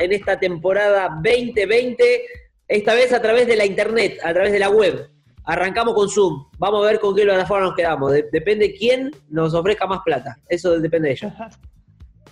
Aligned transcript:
en 0.00 0.12
esta 0.12 0.36
temporada 0.36 1.08
2020, 1.22 2.22
esta 2.66 2.94
vez 2.94 3.12
a 3.12 3.22
través 3.22 3.46
de 3.46 3.54
la 3.54 3.64
internet, 3.64 4.18
a 4.24 4.32
través 4.32 4.50
de 4.50 4.58
la 4.58 4.70
web. 4.70 5.08
Arrancamos 5.44 5.94
con 5.94 6.08
Zoom. 6.08 6.46
Vamos 6.58 6.84
a 6.84 6.90
ver 6.90 6.98
con 6.98 7.14
qué 7.14 7.22
plataforma 7.22 7.66
nos 7.66 7.76
quedamos. 7.76 8.12
depende 8.32 8.74
quién 8.74 9.12
nos 9.28 9.54
ofrezca 9.54 9.86
más 9.86 10.00
plata. 10.04 10.36
Eso 10.48 10.80
depende 10.80 11.08
de 11.08 11.14
ellos. 11.14 11.32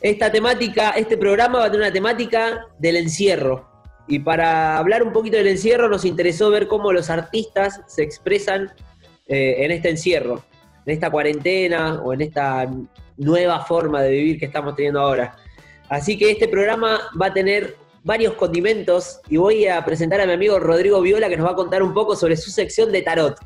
Esta 0.01 0.31
temática, 0.31 0.91
este 0.91 1.17
programa 1.17 1.61
va 1.61 1.65
a 1.67 1.71
tener 1.71 1.87
una 1.87 1.93
temática 1.93 2.67
del 2.81 2.97
encierro. 2.97 3.71
Y 4.09 4.19
para 4.19 4.77
hablar 4.77 5.05
un 5.05 5.13
poquito 5.13 5.37
del 5.37 5.47
encierro, 5.47 5.89
nos 5.89 6.05
interesó 6.05 6.51
ver 6.51 6.67
cómo 6.67 6.93
los 6.93 7.11
artistas 7.11 7.81
se 7.87 8.03
expresan 8.03 8.73
eh, 9.29 9.65
en 9.65 9.71
este 9.71 9.89
encierro, 9.89 10.43
en 10.85 10.95
esta 10.95 11.11
cuarentena 11.11 12.03
o 12.03 12.13
en 12.13 12.23
esta 12.23 12.69
nueva 13.17 13.61
forma 13.61 14.03
de 14.03 14.11
vivir 14.11 14.39
que 14.41 14.47
estamos 14.47 14.75
teniendo 14.75 15.01
ahora. 15.01 15.37
Así 15.89 16.19
que 16.19 16.33
este 16.33 16.49
programa 16.49 17.01
va 17.21 17.27
a 17.27 17.33
tener 17.33 17.77
varios 18.03 18.35
condimentos 18.35 19.21
y 19.29 19.37
voy 19.37 19.67
a 19.67 19.85
presentar 19.85 20.21
a 20.21 20.27
mi 20.27 20.33
amigo 20.33 20.59
Rodrigo 20.59 21.01
Viola 21.01 21.29
que 21.29 21.37
nos 21.37 21.47
va 21.47 21.53
a 21.53 21.57
contar 21.57 21.83
un 21.83 21.93
poco 21.93 22.17
sobre 22.17 22.37
su 22.37 22.51
sección 22.51 22.93
de 22.93 23.03
tarot. 23.03 23.37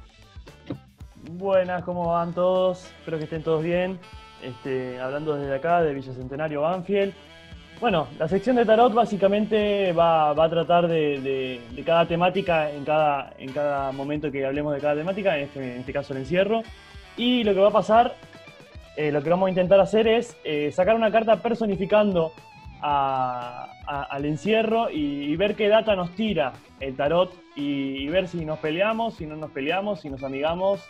Buenas, 1.32 1.82
¿cómo 1.84 2.08
van 2.08 2.34
todos? 2.34 2.84
Espero 2.98 3.18
que 3.18 3.24
estén 3.24 3.42
todos 3.42 3.62
bien. 3.62 3.98
Este, 4.42 4.98
hablando 4.98 5.36
desde 5.36 5.54
acá 5.54 5.82
de 5.82 5.92
Villa 5.94 6.12
Centenario 6.14 6.62
Banfield. 6.62 7.12
Bueno, 7.80 8.08
la 8.18 8.28
sección 8.28 8.56
de 8.56 8.66
tarot 8.66 8.92
básicamente 8.92 9.92
va, 9.92 10.30
a 10.30 10.50
tratar 10.50 10.86
de, 10.88 11.60
cada 11.84 12.06
temática 12.06 12.70
en 12.70 12.84
cada, 12.84 13.32
en 13.38 13.52
cada 13.52 13.92
momento 13.92 14.30
que 14.30 14.44
hablemos 14.44 14.74
de 14.74 14.80
cada 14.80 14.94
temática, 14.94 15.38
en 15.38 15.44
este, 15.44 15.74
en 15.74 15.80
este 15.80 15.92
caso 15.92 16.12
el 16.12 16.20
encierro. 16.20 16.62
Y 17.16 17.44
lo 17.44 17.54
que 17.54 17.60
va 17.60 17.68
a 17.68 17.72
pasar, 17.72 18.14
eh, 18.96 19.12
lo 19.12 19.22
que 19.22 19.30
vamos 19.30 19.46
a 19.46 19.50
intentar 19.50 19.80
hacer 19.80 20.08
es 20.08 20.36
eh, 20.44 20.70
sacar 20.72 20.96
una 20.96 21.10
carta 21.10 21.36
personificando 21.36 22.32
al 22.82 24.24
encierro 24.24 24.88
y, 24.90 25.36
ver 25.36 25.54
qué 25.54 25.68
data 25.68 25.94
nos 25.94 26.12
tira 26.12 26.54
el 26.80 26.96
tarot 26.96 27.30
y, 27.54 28.08
ver 28.08 28.26
si 28.26 28.44
nos 28.46 28.58
peleamos, 28.58 29.14
si 29.16 29.26
no 29.26 29.36
nos 29.36 29.50
peleamos, 29.50 30.00
si 30.00 30.08
nos 30.08 30.22
amigamos, 30.22 30.88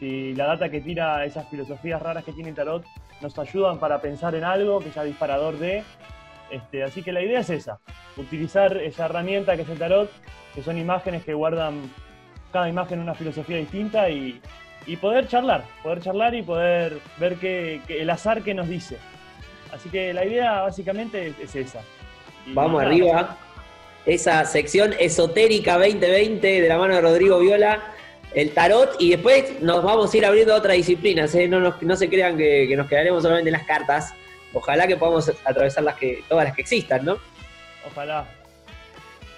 si 0.00 0.34
la 0.34 0.46
data 0.46 0.68
que 0.68 0.80
tira 0.80 1.24
esas 1.24 1.48
filosofías 1.48 2.02
raras 2.02 2.24
que 2.24 2.32
tiene 2.32 2.50
el 2.50 2.56
tarot 2.56 2.84
nos 3.20 3.38
ayudan 3.38 3.78
para 3.78 4.00
pensar 4.00 4.34
en 4.34 4.42
algo 4.42 4.80
que 4.80 4.90
sea 4.90 5.04
disparador 5.04 5.58
de. 5.58 5.84
Este, 6.50 6.82
así 6.82 7.02
que 7.02 7.12
la 7.12 7.22
idea 7.22 7.40
es 7.40 7.50
esa, 7.50 7.78
utilizar 8.16 8.76
esa 8.78 9.04
herramienta 9.04 9.54
que 9.54 9.62
es 9.62 9.68
el 9.68 9.78
tarot, 9.78 10.10
que 10.54 10.62
son 10.62 10.76
imágenes 10.76 11.22
que 11.24 11.34
guardan 11.34 11.90
cada 12.52 12.68
imagen 12.68 13.00
una 13.00 13.14
filosofía 13.14 13.58
distinta 13.58 14.10
y, 14.10 14.40
poder 14.96 15.28
charlar, 15.28 15.64
poder 15.82 16.00
charlar 16.00 16.34
y 16.34 16.42
poder 16.42 16.98
ver 17.18 17.36
qué, 17.36 17.80
el 17.88 18.08
azar 18.10 18.42
que 18.42 18.54
nos 18.54 18.68
dice. 18.68 18.96
Así 19.72 19.88
que 19.90 20.12
la 20.14 20.24
idea 20.24 20.62
básicamente 20.62 21.34
es, 21.40 21.54
esa. 21.54 21.80
Vamos 22.48 22.82
arriba. 22.82 23.36
Esa 24.06 24.44
sección 24.46 24.94
esotérica 24.98 25.74
2020 25.74 26.62
de 26.62 26.68
la 26.68 26.78
mano 26.78 26.94
de 26.94 27.02
Rodrigo 27.02 27.38
Viola, 27.40 27.82
el 28.32 28.52
tarot, 28.52 28.96
y 28.98 29.10
después 29.10 29.60
nos 29.60 29.82
vamos 29.82 30.12
a 30.12 30.16
ir 30.16 30.24
abriendo 30.24 30.54
otras 30.54 30.76
disciplinas. 30.76 31.34
¿eh? 31.34 31.46
No, 31.46 31.60
no 31.78 31.96
se 31.96 32.08
crean 32.08 32.38
que, 32.38 32.72
nos 32.74 32.88
quedaremos 32.88 33.22
solamente 33.22 33.50
en 33.50 33.52
las 33.52 33.66
cartas. 33.66 34.14
Ojalá 34.54 34.86
que 34.86 34.96
podamos 34.96 35.30
atravesar 35.44 35.84
las 35.84 35.96
que, 35.96 36.24
todas 36.26 36.46
las 36.46 36.54
que 36.54 36.62
existan, 36.62 37.04
¿no? 37.04 37.18
Ojalá. 37.86 38.26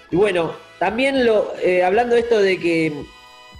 Y 0.09 0.15
bueno, 0.15 0.53
también 0.79 1.25
lo, 1.25 1.53
eh, 1.61 1.83
hablando 1.83 2.15
de 2.15 2.21
esto 2.21 2.39
de 2.39 2.57
que 2.57 2.93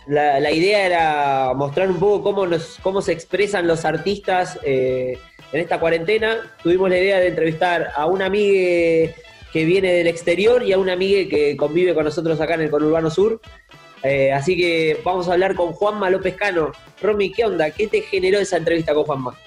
la, 0.08 0.52
idea 0.52 0.86
era 0.86 1.54
mostrar 1.54 1.90
un 1.90 2.00
poco 2.00 2.24
cómo, 2.24 2.48
nos, 2.48 2.80
cómo 2.82 3.02
se 3.02 3.12
expresan 3.12 3.68
los 3.68 3.86
artistas 3.86 4.60
eh, 4.64 5.18
en 5.52 5.60
esta 5.60 5.80
cuarentena 5.80 6.56
tuvimos 6.64 6.90
la 6.90 6.98
idea 6.98 7.20
de 7.20 7.28
entrevistar 7.28 7.92
a 7.96 8.06
una 8.06 8.26
amiga 8.26 9.14
que 9.52 9.66
viene 9.66 9.92
del 9.92 10.08
exterior 10.08 10.64
y 10.64 10.72
a 10.72 10.80
una 10.80 10.94
amiga 10.94 11.30
que 11.30 11.58
convive 11.58 11.94
con 11.94 12.06
nosotros 12.06 12.40
acá 12.40 12.54
en 12.54 12.62
el 12.62 12.72
Conurbano 12.72 13.10
Sur. 13.10 13.42
Eh, 14.04 14.32
así 14.32 14.56
que 14.56 15.00
vamos 15.04 15.28
a 15.28 15.34
hablar 15.34 15.56
con 15.56 15.74
Juanma 15.74 16.10
López 16.10 16.36
Cano. 16.36 16.72
Romy, 17.02 17.32
¿qué 17.32 17.46
onda? 17.46 17.70
¿Qué 17.70 17.88
te 17.88 18.02
generó 18.02 18.40
esa 18.40 18.58
entrevista 18.58 18.94
con 18.94 19.04
Juanma? 19.04 19.38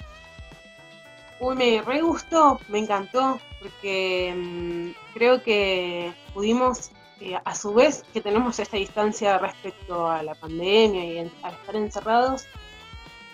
Uy, 1.41 1.57
me 1.57 1.83
re 1.83 2.03
gustó, 2.03 2.61
me 2.69 2.79
encantó, 2.79 3.41
porque 3.61 4.35
mm, 4.37 5.15
creo 5.15 5.43
que 5.43 6.13
pudimos, 6.33 6.91
eh, 7.25 7.41
a 7.43 7.55
su 7.55 7.73
vez 7.73 8.05
que 8.13 8.21
tenemos 8.21 8.59
esta 8.59 8.77
distancia 8.77 9.39
respecto 9.39 10.11
a 10.11 10.23
la 10.23 10.35
pandemia 10.35 11.05
y 11.07 11.19
a 11.43 11.51
estar 11.51 11.75
encerrados, 11.75 12.45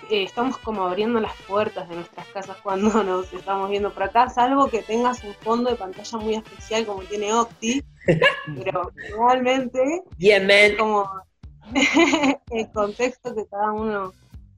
eh, 0.09 0.23
estamos 0.23 0.59
como 0.59 0.85
abriendo 0.85 1.19
las 1.19 1.35
puertas 1.43 1.89
de 1.89 1.97
nuestras 1.97 2.25
casas 2.29 2.57
cuando 2.63 3.03
nos 3.03 3.33
estamos 3.33 3.69
viendo 3.69 3.93
por 3.93 4.05
acá, 4.05 4.31
salvo 4.31 4.69
que 4.69 4.83
tengas 4.83 5.25
un 5.25 5.35
fondo 5.35 5.71
de 5.71 5.77
pantalla 5.77 6.19
muy 6.19 6.37
especial 6.37 6.87
como 6.87 7.03
tiene 7.03 7.33
Octi, 7.35 7.83
pero 8.63 8.93
igualmente 9.09 10.05
es 10.21 10.77
como 10.77 11.11
el 12.51 12.71
contexto 12.71 13.35
que 13.35 13.47
cada 13.47 13.73
uno 13.73 14.13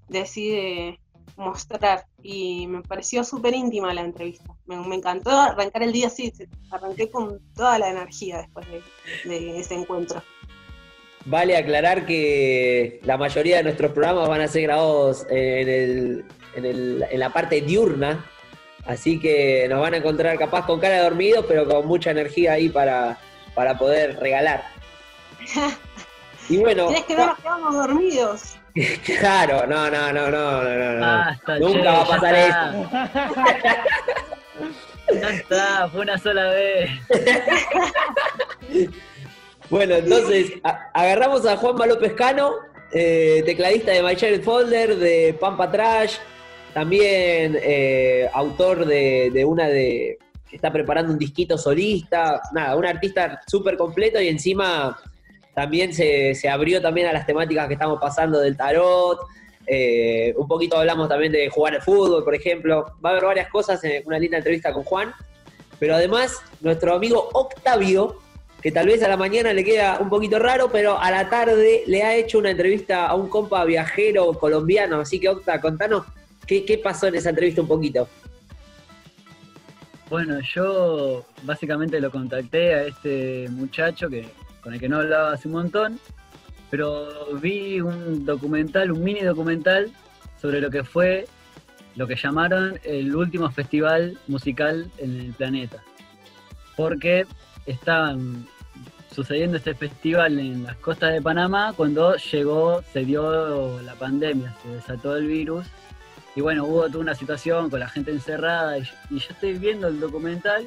decide 0.09 1.00
mostrar 1.37 2.06
y 2.22 2.66
me 2.66 2.83
pareció 2.83 3.25
súper 3.25 3.55
íntima 3.55 3.93
la 3.94 4.03
entrevista. 4.03 4.55
Me, 4.66 4.77
encantó 4.94 5.31
arrancar 5.31 5.83
el 5.83 5.93
día 5.93 6.09
así, 6.09 6.33
arranqué 6.71 7.10
con 7.10 7.41
toda 7.55 7.78
la 7.78 7.88
energía 7.88 8.38
después 8.38 8.66
de 9.25 9.59
ese 9.59 9.75
encuentro. 9.75 10.22
Vale 11.25 11.56
aclarar 11.56 12.05
que 12.05 13.00
la 13.05 13.16
mayoría 13.16 13.59
de 13.59 13.62
nuestros 13.62 13.93
programas 13.93 14.28
van 14.28 14.41
a 14.41 14.49
ser 14.49 14.62
grabados 14.62 15.25
en, 15.31 16.25
la 17.12 17.33
parte 17.33 17.60
diurna, 17.60 18.27
así 18.84 19.21
que 19.21 19.66
nos 19.69 19.81
van 19.81 19.94
a 19.94 19.99
encontrar 19.99 20.37
capaz 20.39 20.66
con 20.66 20.81
cara 20.81 20.97
de 20.97 21.03
dormidos, 21.03 21.44
pero 21.47 21.66
con 21.69 21.87
mucha 21.87 22.10
energía 22.10 22.54
ahí 22.54 22.69
para, 22.69 23.19
para 23.54 23.78
poder 23.78 24.19
regalar. 24.19 24.65
Y 26.49 26.59
bueno. 26.59 26.89
Tienes 26.89 27.04
que 27.04 27.15
ver 27.15 27.27
nos 27.28 27.39
quedamos 27.39 27.75
dormidos. 27.75 28.56
claro, 29.05 29.66
no, 29.66 29.91
no, 29.91 30.12
no, 30.12 30.31
no, 30.31 30.62
no, 30.62 30.93
no. 30.94 31.59
Nunca 31.59 31.93
va 31.93 32.03
a 32.03 32.06
pasar 32.06 32.34
esto. 32.34 32.91
Ya 35.12 35.28
está, 35.28 35.88
fue 35.91 36.00
una 36.03 36.16
sola 36.16 36.50
vez. 36.50 36.91
Bueno, 39.69 39.94
entonces 39.94 40.53
agarramos 40.93 41.47
a 41.47 41.56
Juan 41.56 41.88
López 41.88 42.12
Cano, 42.12 42.56
eh, 42.93 43.43
tecladista 43.47 43.93
de 43.93 44.03
My 44.03 44.15
Child 44.15 44.43
Folder, 44.43 44.97
de 44.97 45.34
Pampa 45.41 45.71
Trash, 45.71 46.16
también 46.75 47.59
eh, 47.62 48.28
autor 48.34 48.84
de, 48.84 49.44
una 49.47 49.69
de. 49.69 50.19
que 50.47 50.56
está 50.56 50.71
preparando 50.71 51.10
un 51.10 51.19
disquito 51.19 51.56
solista, 51.56 52.43
nada, 52.53 52.77
un 52.77 52.84
artista 52.84 53.41
súper 53.47 53.78
completo 53.78 54.21
y 54.21 54.28
encima 54.28 54.99
también 55.55 55.93
se, 55.93 56.37
abrió 56.49 56.81
también 56.81 57.07
a 57.07 57.13
las 57.13 57.27
temáticas 57.27 57.67
que 57.69 57.75
estamos 57.75 58.01
pasando 58.01 58.41
del 58.41 58.57
tarot. 58.57 59.19
Eh, 59.67 60.35
un 60.37 60.49
poquito 60.49 60.77
hablamos 60.77 61.09
también 61.09 61.33
de 61.33 61.49
jugar 61.49 61.75
al 61.75 61.83
fútbol, 61.83 62.25
por 62.25 62.35
ejemplo. 62.35 62.95
Va 63.05 63.11
a 63.11 63.13
haber 63.13 63.25
varias 63.25 63.49
cosas 63.49 63.83
en 63.85 64.03
una 64.07 64.19
linda 64.19 64.39
entrevista 64.39 64.73
con 64.73 64.83
Juan. 64.85 65.13
Pero 65.79 65.95
además, 65.95 66.41
nuestro 66.61 66.95
amigo 66.95 67.29
Octavio 67.33 68.19
que 68.63 68.71
tal 68.71 68.87
vez 68.87 69.03
a 69.03 69.09
la 69.09 69.17
mañana 69.17 69.53
le 69.53 69.65
queda 69.65 69.99
un 69.99 70.09
poquito 70.09 70.39
raro, 70.39 70.71
pero 70.71 70.97
a 70.99 71.11
la 71.11 71.29
tarde 71.29 71.83
le 71.87 72.05
ha 72.05 72.15
hecho 72.15 72.39
una 72.39 72.51
entrevista 72.51 73.09
a 73.09 73.17
un 73.17 73.29
compa 73.29 73.65
viajero 73.65 74.33
colombiano. 74.34 75.01
Así 75.01 75.19
que, 75.19 75.29
Octa, 75.29 75.61
contanos 75.61 76.07
qué, 76.47 76.81
pasó 76.83 77.09
en 77.09 77.17
esa 77.17 77.31
entrevista 77.31 77.61
un 77.61 77.67
poquito. 77.67 78.09
Bueno, 80.09 80.39
yo 80.55 81.25
básicamente 81.43 82.01
lo 82.01 82.13
contacté 82.13 82.75
a 82.75 82.83
este 82.84 83.49
muchacho 83.51 84.09
que, 84.09 84.27
con 84.62 84.75
el 84.75 84.81
que 84.81 84.89
no 84.89 84.99
hablaba 84.99 85.33
hace 85.33 85.49
un 85.49 85.55
montón, 85.55 86.00
pero 86.71 87.34
vi 87.41 87.81
un 87.81 88.25
documental, 88.25 88.93
un 88.93 89.05
mini 89.05 89.21
documental 89.21 89.91
sobre 90.41 90.61
lo 90.61 90.71
que 90.71 90.84
fue 90.84 91.27
lo 91.97 92.06
que 92.06 92.17
llamaron 92.17 92.78
el 92.84 93.15
último 93.15 93.51
festival 93.51 94.17
musical 94.27 94.91
en 94.99 95.21
el 95.21 95.33
planeta. 95.33 95.83
Porque 96.77 97.27
estaban 97.67 98.47
sucediendo 99.15 99.59
este 99.59 99.75
festival 99.75 100.39
en 100.39 100.65
las 100.65 100.77
costas 100.77 101.13
de 101.13 101.21
Panamá 101.21 101.75
cuando 101.77 102.16
llegó, 102.16 102.83
se 102.92 103.04
dio 103.04 103.81
la 103.83 103.95
pandemia, 103.95 104.54
se 104.63 104.69
desató 104.71 105.16
el 105.16 105.27
virus. 105.27 105.66
Y 106.34 106.41
bueno, 106.41 106.65
hubo 106.65 106.86
toda 106.86 107.01
una 107.01 107.15
situación 107.15 107.69
con 107.69 107.81
la 107.81 107.89
gente 107.89 108.10
encerrada. 108.10 108.78
Y 108.78 108.84
yo, 109.10 109.19
estoy 109.28 109.59
viendo 109.59 109.89
el 109.89 110.01
documental 110.01 110.66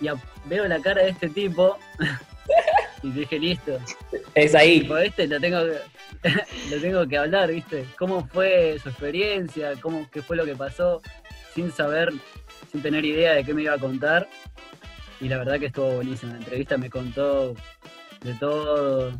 y 0.00 0.08
veo 0.46 0.66
la 0.66 0.80
cara 0.80 1.02
de 1.02 1.10
este 1.10 1.28
tipo 1.28 1.76
y 3.04 3.10
dije, 3.10 3.38
listo. 3.38 3.78
Es 4.34 4.54
ahí. 4.54 4.88
este 5.04 5.26
lo 5.26 5.38
tengo, 5.38 5.58
lo 6.70 6.80
tengo 6.80 7.06
que 7.06 7.18
hablar, 7.18 7.50
¿viste? 7.50 7.84
¿Cómo 7.98 8.26
fue 8.26 8.78
su 8.82 8.88
experiencia? 8.88 9.74
¿Cómo, 9.80 10.08
¿Qué 10.10 10.22
fue 10.22 10.36
lo 10.36 10.46
que 10.46 10.56
pasó? 10.56 11.02
Sin 11.54 11.70
saber, 11.70 12.12
sin 12.72 12.82
tener 12.82 13.04
idea 13.04 13.34
de 13.34 13.44
qué 13.44 13.52
me 13.52 13.62
iba 13.62 13.74
a 13.74 13.78
contar 13.78 14.26
y 15.20 15.28
la 15.28 15.38
verdad 15.38 15.58
que 15.58 15.66
estuvo 15.66 15.96
buenísima. 15.96 16.32
La 16.32 16.38
entrevista 16.38 16.76
me 16.78 16.90
contó 16.90 17.54
de 18.22 18.34
todo, 18.34 19.10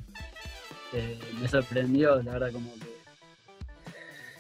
eh, 0.93 1.19
me 1.41 1.47
sorprendió, 1.47 2.23
la 2.23 2.33
verdad, 2.33 2.53
como 2.53 2.73
que. 2.75 2.95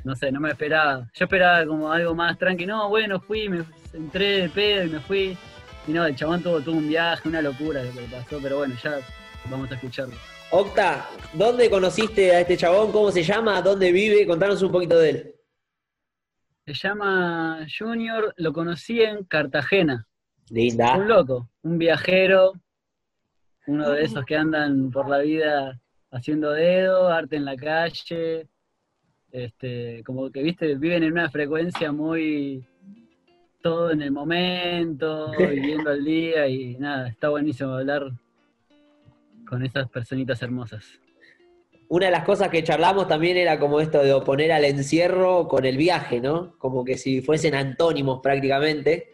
No 0.04 0.14
sé, 0.16 0.32
no 0.32 0.40
me 0.40 0.50
esperaba. 0.50 1.08
Yo 1.14 1.24
esperaba 1.24 1.64
como 1.66 1.90
algo 1.92 2.14
más 2.14 2.38
tranquilo. 2.38 2.76
No, 2.76 2.88
bueno, 2.88 3.20
fui, 3.20 3.48
me 3.48 3.64
entré 3.92 4.42
de 4.42 4.48
pedo 4.48 4.84
y 4.84 4.90
me 4.90 5.00
fui. 5.00 5.38
Y 5.86 5.92
no, 5.92 6.04
el 6.04 6.16
chabón 6.16 6.42
tuvo, 6.42 6.60
tuvo 6.60 6.76
un 6.76 6.88
viaje, 6.88 7.28
una 7.28 7.42
locura 7.42 7.82
lo 7.82 7.92
que 7.92 8.00
pasó, 8.02 8.38
pero 8.42 8.58
bueno, 8.58 8.74
ya 8.82 8.98
vamos 9.50 9.70
a 9.70 9.74
escucharlo. 9.74 10.14
Octa, 10.50 11.08
¿dónde 11.32 11.68
conociste 11.68 12.32
a 12.32 12.40
este 12.40 12.56
chabón? 12.56 12.92
¿Cómo 12.92 13.10
se 13.10 13.22
llama? 13.22 13.60
¿Dónde 13.60 13.92
vive? 13.92 14.26
Contanos 14.26 14.62
un 14.62 14.72
poquito 14.72 14.98
de 14.98 15.10
él. 15.10 15.34
Se 16.66 16.74
llama 16.74 17.66
Junior, 17.78 18.32
lo 18.36 18.52
conocí 18.52 19.00
en 19.02 19.24
Cartagena. 19.24 20.06
Un 20.50 20.56
Linda. 20.56 20.96
loco, 20.96 21.50
un 21.62 21.78
viajero, 21.78 22.52
uno 23.66 23.90
de 23.90 24.02
esos 24.02 24.24
que 24.24 24.36
andan 24.36 24.90
por 24.90 25.08
la 25.08 25.18
vida 25.18 25.80
haciendo 26.10 26.52
dedo, 26.52 27.08
arte 27.08 27.36
en 27.36 27.44
la 27.44 27.56
calle, 27.56 28.48
este, 29.30 30.02
como 30.04 30.30
que 30.30 30.42
viste, 30.42 30.74
viven 30.76 31.02
en 31.02 31.12
una 31.12 31.30
frecuencia 31.30 31.90
muy 31.90 32.66
todo 33.60 33.90
en 33.90 34.02
el 34.02 34.12
momento, 34.12 35.32
viviendo 35.38 35.90
al 35.90 36.04
día 36.04 36.46
y 36.46 36.76
nada, 36.76 37.08
está 37.08 37.30
buenísimo 37.30 37.72
hablar 37.72 38.12
con 39.48 39.64
esas 39.64 39.88
personitas 39.88 40.42
hermosas. 40.42 40.84
Una 41.88 42.06
de 42.06 42.12
las 42.12 42.24
cosas 42.24 42.48
que 42.48 42.64
charlamos 42.64 43.06
también 43.06 43.36
era 43.36 43.58
como 43.58 43.80
esto 43.80 44.02
de 44.02 44.12
oponer 44.12 44.52
al 44.52 44.64
encierro 44.64 45.46
con 45.46 45.64
el 45.64 45.76
viaje, 45.76 46.20
¿no? 46.20 46.56
Como 46.58 46.84
que 46.84 46.96
si 46.96 47.20
fuesen 47.20 47.54
antónimos 47.54 48.20
prácticamente. 48.22 49.12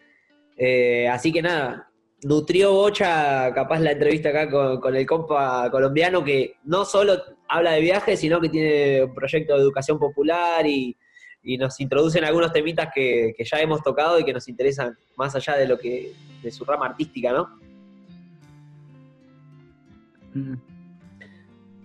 Eh, 0.57 1.09
así 1.09 1.33
que 1.33 1.43
nada, 1.43 1.91
nutrió 2.23 2.73
Bocha 2.73 3.53
capaz 3.55 3.81
la 3.81 3.93
entrevista 3.93 4.29
acá 4.29 4.49
con, 4.81 4.95
el 4.95 5.07
compa 5.07 5.69
colombiano 5.71 6.23
que 6.23 6.55
no 6.65 6.85
solo 6.85 7.21
habla 7.49 7.73
de 7.73 7.81
viaje, 7.81 8.17
sino 8.17 8.41
que 8.41 8.49
tiene 8.49 9.05
un 9.05 9.15
proyecto 9.15 9.57
de 9.57 9.63
educación 9.63 9.99
popular 9.99 10.67
y, 10.67 10.97
y 11.43 11.59
nos 11.59 11.81
introducen 11.81 12.25
algunos 12.25 12.53
temitas 12.53 12.91
que, 12.95 13.33
que 13.37 13.45
ya 13.45 13.61
hemos 13.61 13.83
tocado 13.83 14.19
y 14.19 14.25
que 14.25 14.33
nos 14.33 14.47
interesan 14.49 14.97
más 15.17 15.35
allá 15.35 15.57
de 15.57 15.67
lo 15.67 15.79
que 15.79 16.13
de 16.43 16.51
su 16.51 16.65
rama 16.65 16.87
artística, 16.87 17.33
¿no? 17.33 17.49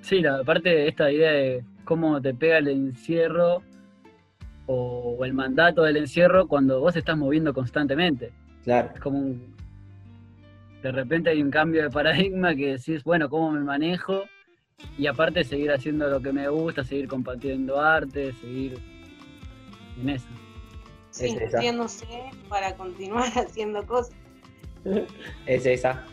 Sí, 0.01 0.21
la 0.21 0.43
parte 0.43 0.69
de 0.69 0.87
esta 0.87 1.11
idea 1.11 1.31
de 1.31 1.63
cómo 1.83 2.21
te 2.21 2.33
pega 2.33 2.57
el 2.59 2.67
encierro 2.67 3.63
o, 4.67 5.15
o 5.19 5.25
el 5.25 5.33
mandato 5.33 5.83
del 5.83 5.97
encierro 5.97 6.47
cuando 6.47 6.79
vos 6.79 6.95
estás 6.95 7.17
moviendo 7.17 7.53
constantemente. 7.53 8.31
Claro. 8.63 8.91
Es 8.93 8.99
como 8.99 9.19
un- 9.19 9.55
de 10.81 10.91
repente 10.91 11.31
hay 11.31 11.41
un 11.41 11.49
cambio 11.49 11.81
de 11.81 11.89
paradigma 11.89 12.53
que 12.55 12.73
decís, 12.73 13.03
bueno, 13.03 13.27
¿cómo 13.29 13.51
me 13.51 13.61
manejo? 13.61 14.23
Y 14.99 15.07
aparte 15.07 15.43
seguir 15.43 15.71
haciendo 15.71 16.07
lo 16.09 16.21
que 16.21 16.31
me 16.31 16.47
gusta, 16.47 16.83
seguir 16.83 17.07
compartiendo 17.07 17.79
arte, 17.81 18.33
seguir 18.33 18.77
en 19.99 20.09
eso. 20.09 20.27
Sí, 21.09 21.25
Es 21.25 21.33
para 22.49 22.75
continuar 22.75 23.29
haciendo 23.35 23.83
cosas. 23.87 24.13
Es 25.47 25.65
esa. 25.65 26.03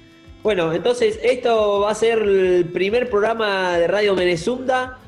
Bueno, 0.42 0.72
entonces 0.72 1.20
esto 1.22 1.80
va 1.80 1.92
a 1.92 1.94
ser 1.94 2.18
el 2.18 2.68
primer 2.72 3.08
programa 3.08 3.78
de 3.78 3.86
Radio 3.86 4.16
Menezunda. 4.16 4.98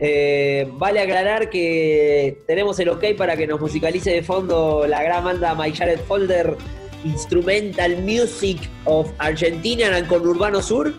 Eh, 0.00 0.66
vale 0.72 1.00
aclarar 1.00 1.50
que 1.50 2.38
tenemos 2.46 2.78
el 2.80 2.88
ok 2.88 3.04
para 3.16 3.36
que 3.36 3.46
nos 3.46 3.60
musicalice 3.60 4.10
de 4.12 4.22
fondo 4.22 4.86
la 4.88 5.02
gran 5.02 5.24
banda 5.24 5.54
My 5.54 5.72
Jared 5.74 5.98
Folder 6.00 6.56
Instrumental 7.04 7.98
Music 8.02 8.58
of 8.84 9.10
Argentina 9.18 9.94
and 9.94 10.06
con 10.06 10.26
Urbano 10.26 10.62
Sur. 10.62 10.94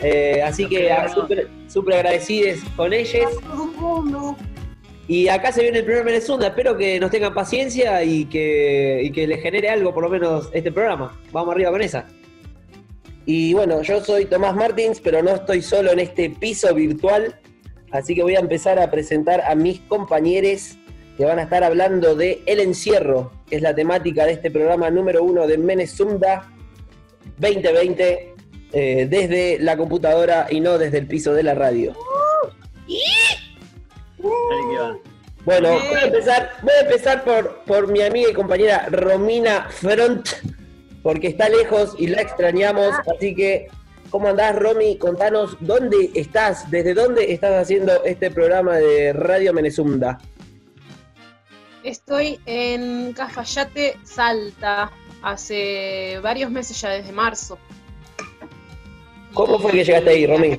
Eh, 0.00 0.40
así 0.42 0.66
que 0.66 0.90
ah, 0.90 1.06
súper 1.08 1.48
súper 1.68 1.96
agradecidos 1.96 2.60
con 2.74 2.94
ellos. 2.94 3.30
Y 5.08 5.28
acá 5.28 5.52
se 5.52 5.60
viene 5.60 5.80
el 5.80 5.84
primer 5.84 6.04
Menezunda. 6.06 6.46
Espero 6.46 6.74
que 6.78 6.98
nos 6.98 7.10
tengan 7.10 7.34
paciencia 7.34 8.02
y 8.02 8.24
que, 8.24 9.02
y 9.02 9.12
que 9.12 9.26
les 9.26 9.42
genere 9.42 9.68
algo, 9.68 9.92
por 9.92 10.04
lo 10.04 10.08
menos, 10.08 10.48
este 10.54 10.72
programa. 10.72 11.20
Vamos 11.32 11.54
arriba 11.54 11.70
con 11.70 11.82
esa. 11.82 12.06
Y 13.26 13.54
bueno, 13.54 13.82
yo 13.82 14.04
soy 14.04 14.26
Tomás 14.26 14.54
Martins, 14.54 15.00
pero 15.00 15.22
no 15.22 15.34
estoy 15.34 15.62
solo 15.62 15.92
en 15.92 16.00
este 16.00 16.30
piso 16.30 16.74
virtual, 16.74 17.38
así 17.90 18.14
que 18.14 18.22
voy 18.22 18.36
a 18.36 18.40
empezar 18.40 18.78
a 18.78 18.90
presentar 18.90 19.40
a 19.42 19.54
mis 19.54 19.80
compañeros 19.80 20.76
que 21.16 21.24
van 21.24 21.38
a 21.38 21.44
estar 21.44 21.62
hablando 21.64 22.14
de 22.14 22.42
El 22.46 22.60
Encierro, 22.60 23.32
que 23.48 23.56
es 23.56 23.62
la 23.62 23.74
temática 23.74 24.26
de 24.26 24.32
este 24.32 24.50
programa 24.50 24.90
número 24.90 25.22
uno 25.22 25.46
de 25.46 25.58
Menezumda 25.58 26.50
2020, 27.38 28.34
eh, 28.72 29.06
desde 29.08 29.58
la 29.60 29.76
computadora 29.76 30.48
y 30.50 30.60
no 30.60 30.76
desde 30.76 30.98
el 30.98 31.06
piso 31.06 31.32
de 31.32 31.44
la 31.44 31.54
radio. 31.54 31.94
Bueno, 35.44 35.68
voy 35.68 35.98
a 35.98 36.06
empezar, 36.06 36.50
voy 36.62 36.72
a 36.72 36.80
empezar 36.80 37.24
por, 37.24 37.62
por 37.64 37.86
mi 37.88 38.00
amiga 38.00 38.30
y 38.30 38.32
compañera 38.32 38.88
Romina 38.90 39.68
Front, 39.70 40.28
porque 41.04 41.28
está 41.28 41.48
lejos 41.50 41.94
y 41.98 42.08
la 42.08 42.22
extrañamos. 42.22 42.94
Así 43.14 43.34
que, 43.36 43.68
¿cómo 44.10 44.28
andás, 44.28 44.56
Romy? 44.56 44.96
Contanos 44.98 45.56
dónde 45.60 46.10
estás, 46.14 46.68
desde 46.70 46.94
dónde 46.94 47.30
estás 47.30 47.62
haciendo 47.62 48.02
este 48.04 48.30
programa 48.30 48.76
de 48.78 49.12
Radio 49.12 49.52
Menezumda. 49.52 50.18
Estoy 51.84 52.40
en 52.46 53.12
Cafayate, 53.12 53.98
Salta, 54.02 54.90
hace 55.22 56.18
varios 56.22 56.50
meses 56.50 56.80
ya, 56.80 56.88
desde 56.88 57.12
marzo. 57.12 57.58
¿Cómo 59.34 59.58
fue 59.58 59.72
que 59.72 59.84
llegaste 59.84 60.08
ahí, 60.08 60.26
Romy? 60.26 60.58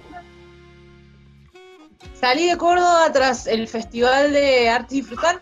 Salí 2.14 2.48
de 2.48 2.56
Córdoba 2.56 3.12
tras 3.12 3.48
el 3.48 3.68
Festival 3.68 4.32
de 4.32 4.70
Arte 4.70 4.96
y 4.96 5.02
Disfrutar, 5.02 5.40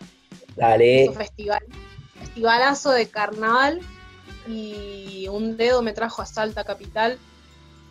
Dale. 0.55 1.11
festival, 1.13 1.61
festivalazo 2.19 2.91
de 2.91 3.09
carnaval, 3.09 3.81
y 4.47 5.27
un 5.29 5.57
dedo 5.57 5.81
me 5.81 5.93
trajo 5.93 6.21
a 6.21 6.25
Salta 6.25 6.63
Capital. 6.63 7.17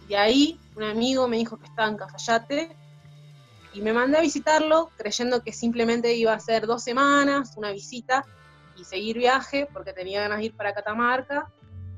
Y 0.08 0.14
ahí 0.14 0.60
un 0.76 0.82
amigo 0.82 1.28
me 1.28 1.36
dijo 1.36 1.58
que 1.58 1.66
estaba 1.66 1.88
en 1.88 1.96
Cafayate 1.96 2.76
y 3.74 3.80
me 3.80 3.92
mandé 3.92 4.18
a 4.18 4.20
visitarlo 4.20 4.90
creyendo 4.96 5.42
que 5.42 5.52
simplemente 5.52 6.14
iba 6.14 6.32
a 6.34 6.40
ser 6.40 6.66
dos 6.66 6.82
semanas, 6.82 7.54
una 7.56 7.70
visita 7.70 8.24
y 8.76 8.84
seguir 8.84 9.18
viaje 9.18 9.68
porque 9.72 9.92
tenía 9.92 10.20
ganas 10.20 10.38
de 10.38 10.46
ir 10.46 10.56
para 10.56 10.74
Catamarca. 10.74 11.50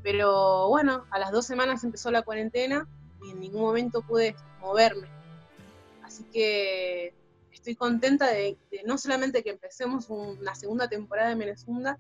Pero 0.03 0.69
bueno, 0.69 1.06
a 1.11 1.19
las 1.19 1.33
dos 1.33 1.47
semanas 1.47 1.83
empezó 1.83 2.11
la 2.11 2.23
cuarentena 2.23 2.87
y 3.23 3.31
en 3.31 3.41
ningún 3.41 3.62
momento 3.62 4.03
pude 4.03 4.37
moverme. 4.61 5.09
Así 6.03 6.25
que 6.25 7.15
estoy 7.51 7.75
contenta 7.75 8.29
de, 8.29 8.59
de 8.71 8.83
no 8.85 8.99
solamente 8.99 9.43
que 9.43 9.51
empecemos 9.51 10.11
una 10.11 10.55
segunda 10.55 10.89
temporada 10.89 11.31
de 11.31 11.37
Menezunda, 11.37 11.99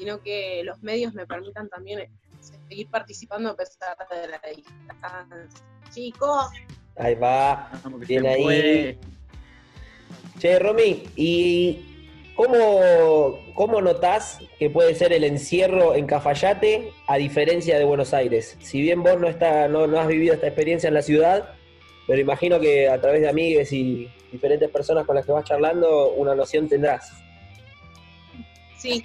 sino 0.00 0.22
que 0.22 0.62
los 0.64 0.82
medios 0.82 1.12
me 1.12 1.26
permitan 1.26 1.68
también 1.68 1.98
eh, 2.00 2.10
seguir 2.40 2.88
participando 2.88 3.50
a 3.50 3.54
pesar 3.54 3.94
de 4.10 4.28
la 4.28 4.40
distancia. 4.48 5.62
Chicos, 5.92 6.46
Ahí 6.96 7.14
va. 7.16 7.70
Bien 8.08 8.26
ahí. 8.26 8.42
puede. 8.42 8.98
Che, 10.38 10.58
Romy, 10.58 11.02
¿y 11.16 12.32
cómo, 12.34 13.38
cómo 13.54 13.82
notás 13.82 14.38
que 14.58 14.70
puede 14.70 14.94
ser 14.94 15.12
el 15.12 15.24
encierro 15.24 15.94
en 15.94 16.06
Cafayate 16.06 16.92
a 17.06 17.18
diferencia 17.18 17.78
de 17.78 17.84
Buenos 17.84 18.14
Aires? 18.14 18.56
Si 18.60 18.80
bien 18.80 19.02
vos 19.02 19.20
no, 19.20 19.28
está, 19.28 19.68
no, 19.68 19.86
no 19.86 20.00
has 20.00 20.08
vivido 20.08 20.32
esta 20.32 20.46
experiencia 20.46 20.88
en 20.88 20.94
la 20.94 21.02
ciudad, 21.02 21.54
pero 22.06 22.18
imagino 22.20 22.58
que 22.58 22.88
a 22.88 22.98
través 22.98 23.20
de 23.20 23.28
amigues 23.28 23.70
y 23.74 24.10
diferentes 24.32 24.70
personas 24.70 25.04
con 25.04 25.14
las 25.16 25.26
que 25.26 25.32
vas 25.32 25.44
charlando, 25.44 26.12
una 26.12 26.34
noción 26.34 26.70
tendrás. 26.70 27.12
sí. 28.78 29.04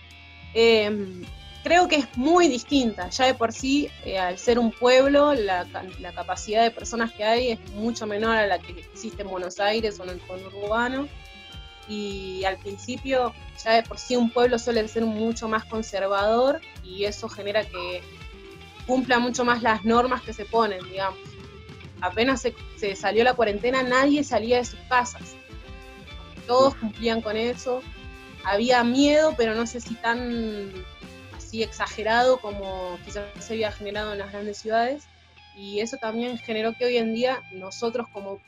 Eh, 0.56 1.26
creo 1.66 1.88
que 1.88 1.98
es 1.98 2.18
muy 2.18 2.48
distinta. 2.48 3.10
Ya 3.10 3.26
de 3.26 3.34
por 3.34 3.52
sí, 3.52 3.90
eh, 4.06 4.18
al 4.18 4.38
ser 4.38 4.58
un 4.58 4.72
pueblo, 4.72 5.34
la, 5.34 5.68
la 6.00 6.14
capacidad 6.14 6.64
de 6.64 6.72
personas 6.72 7.12
que 7.12 7.24
hay 7.24 7.52
es 7.52 7.72
mucho 7.74 8.08
menor 8.08 8.38
a 8.38 8.48
la 8.48 8.58
que 8.60 8.72
existe 8.72 9.24
en 9.24 9.30
Buenos 9.30 9.60
Aires 9.60 10.00
o 10.00 10.04
en 10.04 10.12
el 10.12 10.20
conurbano. 10.22 11.08
Y 11.88 12.44
al 12.46 12.58
principio, 12.58 13.34
ya 13.64 13.74
de 13.74 13.84
por 13.84 13.98
sí, 13.98 14.16
un 14.16 14.32
pueblo 14.32 14.58
suele 14.58 14.88
ser 14.88 15.06
mucho 15.06 15.48
más 15.48 15.66
conservador 15.66 16.62
y 16.84 17.04
eso 17.06 17.28
genera 17.30 17.64
que 17.64 18.02
cumpla 18.88 19.20
mucho 19.20 19.44
más 19.44 19.62
las 19.62 19.84
normas 19.84 20.22
que 20.22 20.34
se 20.34 20.46
ponen, 20.46 20.84
digamos. 20.90 21.20
Apenas 22.02 22.42
se, 22.42 22.56
se 22.78 22.96
salió 22.96 23.24
la 23.24 23.34
cuarentena, 23.34 23.84
nadie 23.84 24.24
salía 24.24 24.58
de 24.58 24.66
sus 24.66 24.80
casas. 24.88 25.36
Todos 26.48 26.76
cumplían 26.76 27.22
con 27.22 27.38
eso. 27.38 27.82
Había 28.46 28.84
miedo, 28.84 29.34
pero 29.38 29.56
no 29.56 29.66
sé 29.66 29.82
si 29.82 29.96
tan 29.96 30.72
así 31.36 31.64
exagerado 31.64 32.38
como 32.38 32.98
quizás 33.04 33.24
se 33.40 33.54
había 33.54 33.72
generado 33.72 34.14
en 34.14 34.20
las 34.20 34.32
grandes 34.32 34.58
ciudades. 34.58 35.06
Y 35.58 35.80
eso 35.80 35.98
también 35.98 36.38
generó 36.38 36.74
que 36.78 36.86
hoy 36.86 36.98
en 36.98 37.14
día 37.14 37.42
nosotros 37.54 38.08
como 38.12 38.40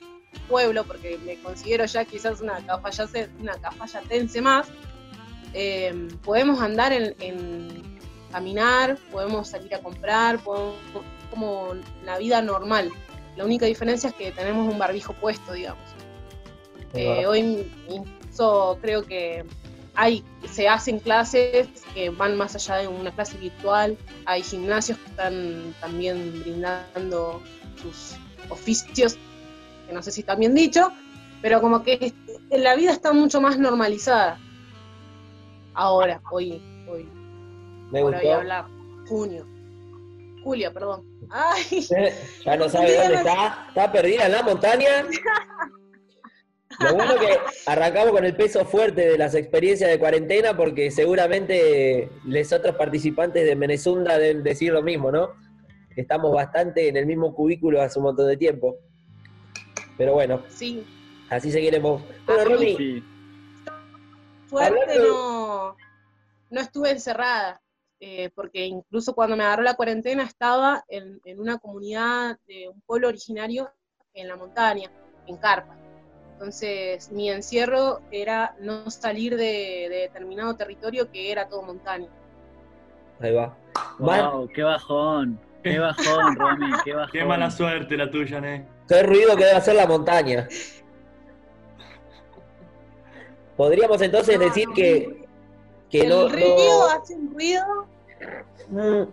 pueblo, 0.49 0.83
porque 0.83 1.17
me 1.25 1.39
considero 1.41 1.85
ya 1.85 2.05
quizás 2.05 2.41
una 2.41 2.57
cafayate, 2.65 3.29
una 3.39 3.53
cafayatense 3.59 4.41
más, 4.41 4.67
eh, 5.53 6.09
podemos 6.23 6.59
andar 6.61 6.91
en, 6.91 7.15
en 7.19 7.97
caminar, 8.31 8.97
podemos 9.11 9.47
salir 9.47 9.73
a 9.73 9.79
comprar, 9.79 10.39
podemos, 10.39 10.75
como 11.29 11.73
la 12.03 12.17
vida 12.17 12.41
normal. 12.41 12.91
La 13.35 13.45
única 13.45 13.65
diferencia 13.65 14.09
es 14.09 14.15
que 14.15 14.31
tenemos 14.31 14.71
un 14.71 14.79
barbijo 14.79 15.13
puesto, 15.13 15.53
digamos. 15.53 15.83
Eh, 16.93 17.25
hoy 17.25 17.67
incluso 17.89 18.77
creo 18.81 19.03
que 19.03 19.45
hay, 19.97 20.23
se 20.47 20.69
hacen 20.69 20.99
clases 20.99 21.67
que 21.95 22.11
van 22.11 22.37
más 22.37 22.53
allá 22.53 22.75
de 22.75 22.87
una 22.87 23.11
clase 23.11 23.35
virtual, 23.39 23.97
hay 24.25 24.43
gimnasios 24.43 24.95
que 24.99 25.05
están 25.07 25.73
también 25.81 26.39
brindando 26.41 27.41
sus 27.81 28.15
oficios, 28.49 29.17
que 29.87 29.93
no 29.93 30.03
sé 30.03 30.11
si 30.11 30.21
está 30.21 30.35
bien 30.35 30.53
dicho, 30.53 30.93
pero 31.41 31.61
como 31.61 31.81
que 31.81 32.13
la 32.51 32.75
vida 32.75 32.91
está 32.91 33.11
mucho 33.11 33.41
más 33.41 33.57
normalizada. 33.57 34.39
Ahora, 35.73 36.21
hoy, 36.31 36.61
hoy. 36.87 37.09
Me 37.91 37.99
ahora 38.01 38.17
voy 38.17 38.25
gustó. 38.27 38.33
a 38.33 38.37
hablar. 38.37 38.65
Junio. 39.07 39.47
Julio, 40.43 40.73
perdón. 40.73 41.05
Ay, 41.31 41.81
Ya 42.45 42.55
no 42.55 42.69
sabe 42.69 42.95
dónde 42.97 43.15
está. 43.15 43.65
Está 43.69 43.91
perdida 43.91 44.27
en 44.27 44.31
la 44.31 44.43
montaña. 44.43 45.05
Lo 46.79 46.93
bueno 46.93 47.15
que 47.19 47.37
arrancamos 47.65 48.11
con 48.11 48.23
el 48.25 48.35
peso 48.35 48.63
fuerte 48.65 49.09
de 49.09 49.17
las 49.17 49.33
experiencias 49.35 49.89
de 49.89 49.97
cuarentena 49.99 50.55
porque 50.55 50.91
seguramente 50.91 52.09
los 52.25 52.53
otros 52.53 52.75
participantes 52.75 53.45
de 53.45 53.55
Menezunda 53.55 54.17
deben 54.17 54.43
decir 54.43 54.71
lo 54.71 54.83
mismo, 54.83 55.11
¿no? 55.11 55.31
Estamos 55.95 56.31
bastante 56.33 56.87
en 56.87 56.97
el 56.97 57.07
mismo 57.07 57.33
cubículo 57.33 57.81
hace 57.81 57.97
un 57.97 58.03
montón 58.05 58.27
de 58.27 58.37
tiempo. 58.37 58.77
Pero 59.97 60.13
bueno, 60.13 60.43
sí, 60.49 60.85
así 61.29 61.51
seguiremos. 61.51 62.03
Bueno, 62.27 62.41
Ah, 62.41 62.45
Romy, 62.45 62.75
Sí. 62.77 63.03
fuerte 64.45 64.79
Hablando- 64.79 65.07
no, 65.07 65.75
no 66.51 66.61
estuve 66.61 66.91
encerrada, 66.91 67.59
eh, 67.99 68.29
porque 68.35 68.65
incluso 68.67 69.15
cuando 69.15 69.35
me 69.35 69.43
agarró 69.43 69.63
la 69.63 69.73
cuarentena 69.73 70.21
estaba 70.23 70.83
en, 70.87 71.19
en 71.25 71.39
una 71.39 71.57
comunidad 71.57 72.37
de 72.47 72.69
un 72.69 72.79
pueblo 72.81 73.07
originario 73.07 73.71
en 74.13 74.27
la 74.27 74.35
montaña, 74.35 74.91
en 75.25 75.37
Carpa. 75.37 75.75
Entonces 76.37 77.11
mi 77.11 77.31
encierro 77.31 77.99
era 78.11 78.55
no 78.59 78.91
salir 78.91 79.35
de, 79.37 79.87
de 79.89 79.97
determinado 80.03 80.55
territorio 80.55 81.09
que 81.11 81.31
era 81.31 81.47
todo 81.49 81.63
montaña. 81.63 82.07
ahí 83.19 83.33
va. 83.33 83.57
Wow, 83.97 84.47
qué 84.53 84.61
bajón. 84.61 85.39
Qué 85.63 85.79
bajón, 85.79 86.35
Romy, 86.35 86.71
qué 86.85 86.93
bajón. 86.93 87.11
Qué 87.11 87.25
mala 87.25 87.49
suerte 87.49 87.97
la 87.97 88.11
tuya, 88.11 88.37
¿eh? 88.43 88.63
Qué 88.87 89.01
ruido 89.01 89.35
que 89.35 89.45
debe 89.45 89.57
hacer 89.57 89.75
la 89.75 89.87
montaña. 89.87 90.47
Podríamos 93.55 93.99
entonces 94.01 94.37
No, 94.37 94.45
decir 94.45 94.67
que, 94.75 95.25
que 95.89 96.01
El 96.01 96.09
no, 96.09 96.27
río 96.29 96.55
no- 96.55 96.85
hace 96.91 97.15
un 97.15 97.33
ruido, 97.33 97.63
Mm. 98.69 99.03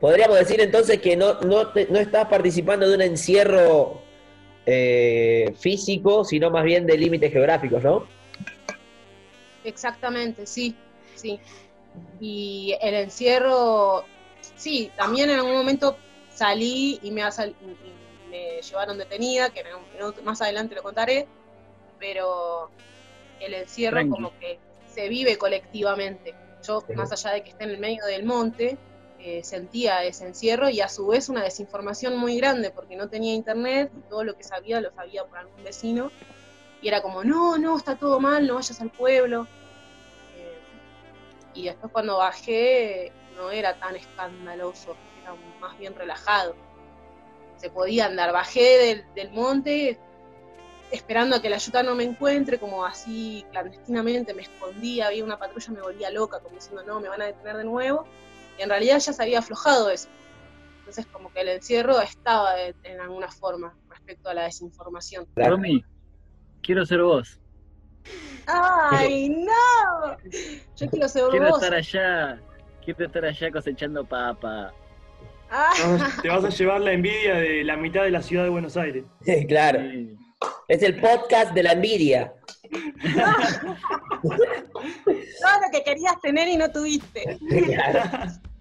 Podríamos 0.00 0.36
decir 0.38 0.60
entonces 0.60 1.00
que 1.00 1.16
no, 1.16 1.40
no, 1.40 1.68
te- 1.72 1.86
no 1.88 1.98
estás 1.98 2.26
participando 2.28 2.86
de 2.88 2.94
un 2.96 3.02
encierro 3.02 4.02
eh, 4.66 5.52
físico, 5.58 6.24
sino 6.24 6.50
más 6.50 6.64
bien 6.64 6.86
de 6.86 6.96
límites 6.98 7.32
geográficos, 7.32 7.82
¿no? 7.82 8.06
Exactamente, 9.64 10.46
sí, 10.46 10.76
sí. 11.14 11.40
Y 12.20 12.76
el 12.80 12.94
encierro, 12.94 14.04
sí, 14.56 14.90
también 14.96 15.30
en 15.30 15.36
algún 15.36 15.54
momento 15.54 15.98
salí 16.30 16.98
y 17.02 17.10
me, 17.10 17.22
asal- 17.22 17.54
y 17.60 18.28
me 18.30 18.60
llevaron 18.60 18.98
detenida, 18.98 19.50
que 19.50 19.60
en 19.60 19.68
algún 19.68 19.84
minuto- 19.92 20.22
más 20.22 20.40
adelante 20.42 20.74
lo 20.74 20.82
contaré, 20.82 21.26
pero 21.98 22.70
el 23.40 23.54
encierro 23.54 23.96
Tranqui. 23.98 24.10
como 24.10 24.32
que 24.38 24.58
se 24.92 25.08
vive 25.08 25.36
colectivamente. 25.38 26.34
Yo, 26.62 26.82
Sí. 26.86 26.94
más 26.94 27.12
allá 27.12 27.34
de 27.34 27.42
que 27.42 27.50
esté 27.50 27.64
en 27.64 27.70
el 27.70 27.78
medio 27.78 28.04
del 28.06 28.24
monte, 28.24 28.76
eh, 29.26 29.42
sentía 29.42 30.04
ese 30.04 30.26
encierro 30.26 30.68
y 30.68 30.82
a 30.82 30.88
su 30.90 31.06
vez 31.06 31.30
una 31.30 31.42
desinformación 31.42 32.14
muy 32.18 32.36
grande 32.36 32.70
porque 32.70 32.94
no 32.94 33.08
tenía 33.08 33.32
internet 33.32 33.90
y 33.96 34.02
todo 34.02 34.22
lo 34.22 34.36
que 34.36 34.44
sabía 34.44 34.82
lo 34.82 34.92
sabía 34.92 35.24
por 35.24 35.38
algún 35.38 35.64
vecino 35.64 36.10
y 36.82 36.88
era 36.88 37.00
como, 37.00 37.24
no, 37.24 37.56
no, 37.56 37.78
está 37.78 37.96
todo 37.96 38.20
mal, 38.20 38.46
no 38.46 38.56
vayas 38.56 38.78
al 38.82 38.90
pueblo. 38.90 39.46
Eh, 40.36 40.58
y 41.54 41.64
después 41.64 41.90
cuando 41.90 42.18
bajé 42.18 43.12
no 43.34 43.50
era 43.50 43.80
tan 43.80 43.96
escandaloso, 43.96 44.94
era 45.22 45.34
más 45.58 45.78
bien 45.78 45.94
relajado. 45.94 46.54
Se 47.56 47.70
podía 47.70 48.04
andar, 48.04 48.30
bajé 48.30 48.76
del, 48.76 49.14
del 49.14 49.30
monte 49.30 49.98
esperando 50.90 51.36
a 51.36 51.40
que 51.40 51.48
la 51.48 51.56
ayuda 51.56 51.82
no 51.82 51.94
me 51.94 52.04
encuentre, 52.04 52.58
como 52.58 52.84
así 52.84 53.46
clandestinamente, 53.52 54.34
me 54.34 54.42
escondía, 54.42 55.06
había 55.06 55.24
una 55.24 55.38
patrulla, 55.38 55.72
me 55.72 55.80
volvía 55.80 56.10
loca, 56.10 56.40
como 56.40 56.56
diciendo, 56.56 56.82
no, 56.84 57.00
me 57.00 57.08
van 57.08 57.22
a 57.22 57.24
detener 57.24 57.56
de 57.56 57.64
nuevo. 57.64 58.04
Y 58.58 58.62
en 58.62 58.68
realidad 58.68 58.98
ya 58.98 59.12
se 59.12 59.22
había 59.22 59.38
aflojado 59.40 59.90
eso. 59.90 60.08
Entonces 60.80 61.06
como 61.06 61.32
que 61.32 61.40
el 61.40 61.48
encierro 61.48 62.00
estaba 62.00 62.54
de- 62.54 62.74
en 62.84 63.00
alguna 63.00 63.28
forma 63.30 63.74
respecto 63.88 64.28
a 64.28 64.34
la 64.34 64.42
desinformación. 64.44 65.26
Romy, 65.34 65.82
quiero 66.62 66.84
ser 66.84 67.02
vos. 67.02 67.40
¡Ay, 68.46 69.30
no! 69.30 70.16
Yo 70.76 70.90
quiero 70.90 71.08
ser 71.08 71.24
Quiero 71.30 71.48
vos. 71.48 71.62
estar 71.62 71.74
allá. 71.74 72.40
Quiero 72.84 73.06
estar 73.06 73.24
allá 73.24 73.50
cosechando 73.50 74.04
papa. 74.04 74.72
Ah, 75.50 75.72
Te 76.20 76.28
vas 76.28 76.44
a 76.44 76.48
llevar 76.50 76.80
la 76.80 76.92
envidia 76.92 77.36
de 77.36 77.64
la 77.64 77.76
mitad 77.76 78.02
de 78.02 78.10
la 78.10 78.20
ciudad 78.22 78.44
de 78.44 78.50
Buenos 78.50 78.76
Aires. 78.76 79.04
claro. 79.48 79.80
Sí. 79.80 80.16
Es 80.68 80.82
el 80.82 81.00
podcast 81.00 81.54
de 81.54 81.62
la 81.62 81.72
envidia. 81.72 82.34
Todo 85.40 85.60
lo 85.60 85.70
que 85.72 85.82
querías 85.84 86.20
tener 86.20 86.48
y 86.48 86.56
no 86.56 86.70
tuviste. 86.70 87.38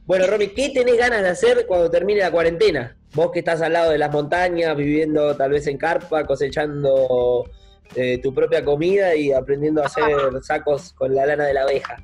Bueno, 0.06 0.28
Romy, 0.28 0.48
¿qué 0.50 0.70
tenés 0.70 0.98
ganas 0.98 1.22
de 1.22 1.30
hacer 1.30 1.66
cuando 1.66 1.90
termine 1.90 2.20
la 2.20 2.32
cuarentena? 2.32 2.98
Vos 3.14 3.32
que 3.32 3.40
estás 3.40 3.62
al 3.62 3.74
lado 3.74 3.92
de 3.92 3.98
las 3.98 4.12
montañas, 4.12 4.76
viviendo 4.76 5.36
tal 5.38 5.52
vez 5.52 5.68
en 5.68 5.78
carpa, 5.78 6.26
cosechando 6.26 7.46
eh, 7.96 8.18
tu 8.22 8.34
propia 8.34 8.66
comida 8.66 9.16
y 9.16 9.32
aprendiendo 9.32 9.82
a 9.82 9.86
hacer 9.86 10.04
sacos 10.42 10.94
con 10.94 11.16
la 11.16 11.26
lana 11.26 11.46
de 11.46 11.54
la 11.54 11.62
abeja. 11.64 11.98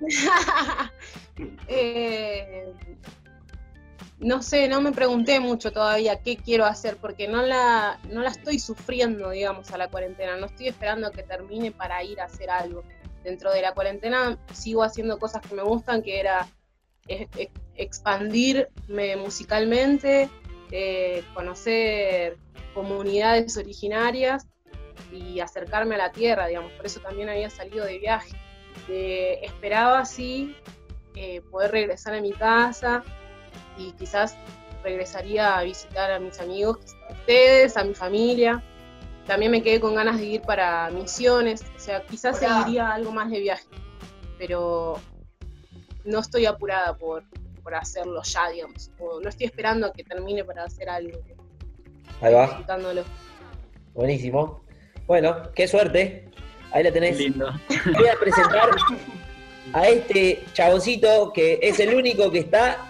Eh, 1.68 2.72
no 4.20 4.42
sé, 4.42 4.68
no 4.68 4.80
me 4.80 4.92
pregunté 4.92 5.38
mucho 5.38 5.70
todavía 5.72 6.22
qué 6.22 6.36
quiero 6.36 6.64
hacer, 6.64 6.96
porque 6.96 7.28
no 7.28 7.42
la, 7.42 8.00
no 8.10 8.22
la 8.22 8.30
estoy 8.30 8.58
sufriendo, 8.58 9.30
digamos, 9.30 9.70
a 9.70 9.78
la 9.78 9.88
cuarentena. 9.88 10.36
No 10.36 10.46
estoy 10.46 10.68
esperando 10.68 11.06
a 11.06 11.12
que 11.12 11.22
termine 11.22 11.70
para 11.70 12.02
ir 12.02 12.20
a 12.20 12.24
hacer 12.24 12.50
algo. 12.50 12.82
Dentro 13.22 13.52
de 13.52 13.62
la 13.62 13.74
cuarentena 13.74 14.38
sigo 14.52 14.82
haciendo 14.82 15.18
cosas 15.18 15.42
que 15.42 15.54
me 15.54 15.62
gustan, 15.62 16.02
que 16.02 16.18
era 16.18 16.48
eh, 17.06 17.28
eh, 17.36 17.50
expandirme 17.76 19.16
musicalmente, 19.16 20.28
eh, 20.70 21.22
conocer 21.34 22.36
comunidades 22.74 23.56
originarias 23.56 24.46
y 25.12 25.40
acercarme 25.40 25.94
a 25.94 25.98
la 25.98 26.12
tierra, 26.12 26.48
digamos. 26.48 26.72
Por 26.72 26.86
eso 26.86 27.00
también 27.00 27.28
había 27.28 27.50
salido 27.50 27.84
de 27.84 27.98
viaje. 27.98 28.36
Eh, 28.88 29.40
esperaba, 29.42 30.04
sí, 30.04 30.56
eh, 31.14 31.40
poder 31.50 31.70
regresar 31.70 32.14
a 32.14 32.20
mi 32.20 32.32
casa 32.32 33.04
y 33.78 33.92
quizás 33.92 34.36
regresaría 34.82 35.56
a 35.58 35.62
visitar 35.62 36.10
a 36.10 36.18
mis 36.18 36.38
amigos, 36.40 36.78
a 37.08 37.12
ustedes, 37.12 37.76
a 37.76 37.84
mi 37.84 37.94
familia. 37.94 38.62
También 39.26 39.50
me 39.52 39.62
quedé 39.62 39.80
con 39.80 39.94
ganas 39.94 40.18
de 40.18 40.24
ir 40.24 40.42
para 40.42 40.90
misiones, 40.90 41.62
o 41.76 41.78
sea, 41.78 42.02
quizás 42.06 42.38
seguiría 42.38 42.92
algo 42.92 43.12
más 43.12 43.30
de 43.30 43.40
viaje, 43.40 43.66
pero 44.38 44.98
no 46.04 46.20
estoy 46.20 46.46
apurada 46.46 46.96
por, 46.96 47.24
por 47.62 47.74
hacerlo 47.74 48.22
ya, 48.22 48.48
digamos, 48.48 48.90
o 48.98 49.20
no 49.20 49.28
estoy 49.28 49.46
esperando 49.46 49.86
a 49.86 49.92
que 49.92 50.02
termine 50.02 50.44
para 50.44 50.64
hacer 50.64 50.88
algo, 50.88 51.18
Ahí 52.20 52.32
va, 52.34 52.46
disfrutándolo. 52.46 53.04
buenísimo. 53.94 54.62
Bueno, 55.06 55.52
qué 55.54 55.68
suerte. 55.68 56.28
Ahí 56.72 56.82
la 56.82 56.92
tenés. 56.92 57.18
Lindo. 57.18 57.50
Voy 57.96 58.08
a 58.08 58.18
presentar 58.18 58.70
a 59.72 59.88
este 59.88 60.44
chaboncito 60.52 61.32
que 61.32 61.58
es 61.62 61.80
el 61.80 61.94
único 61.94 62.30
que 62.30 62.40
está 62.40 62.88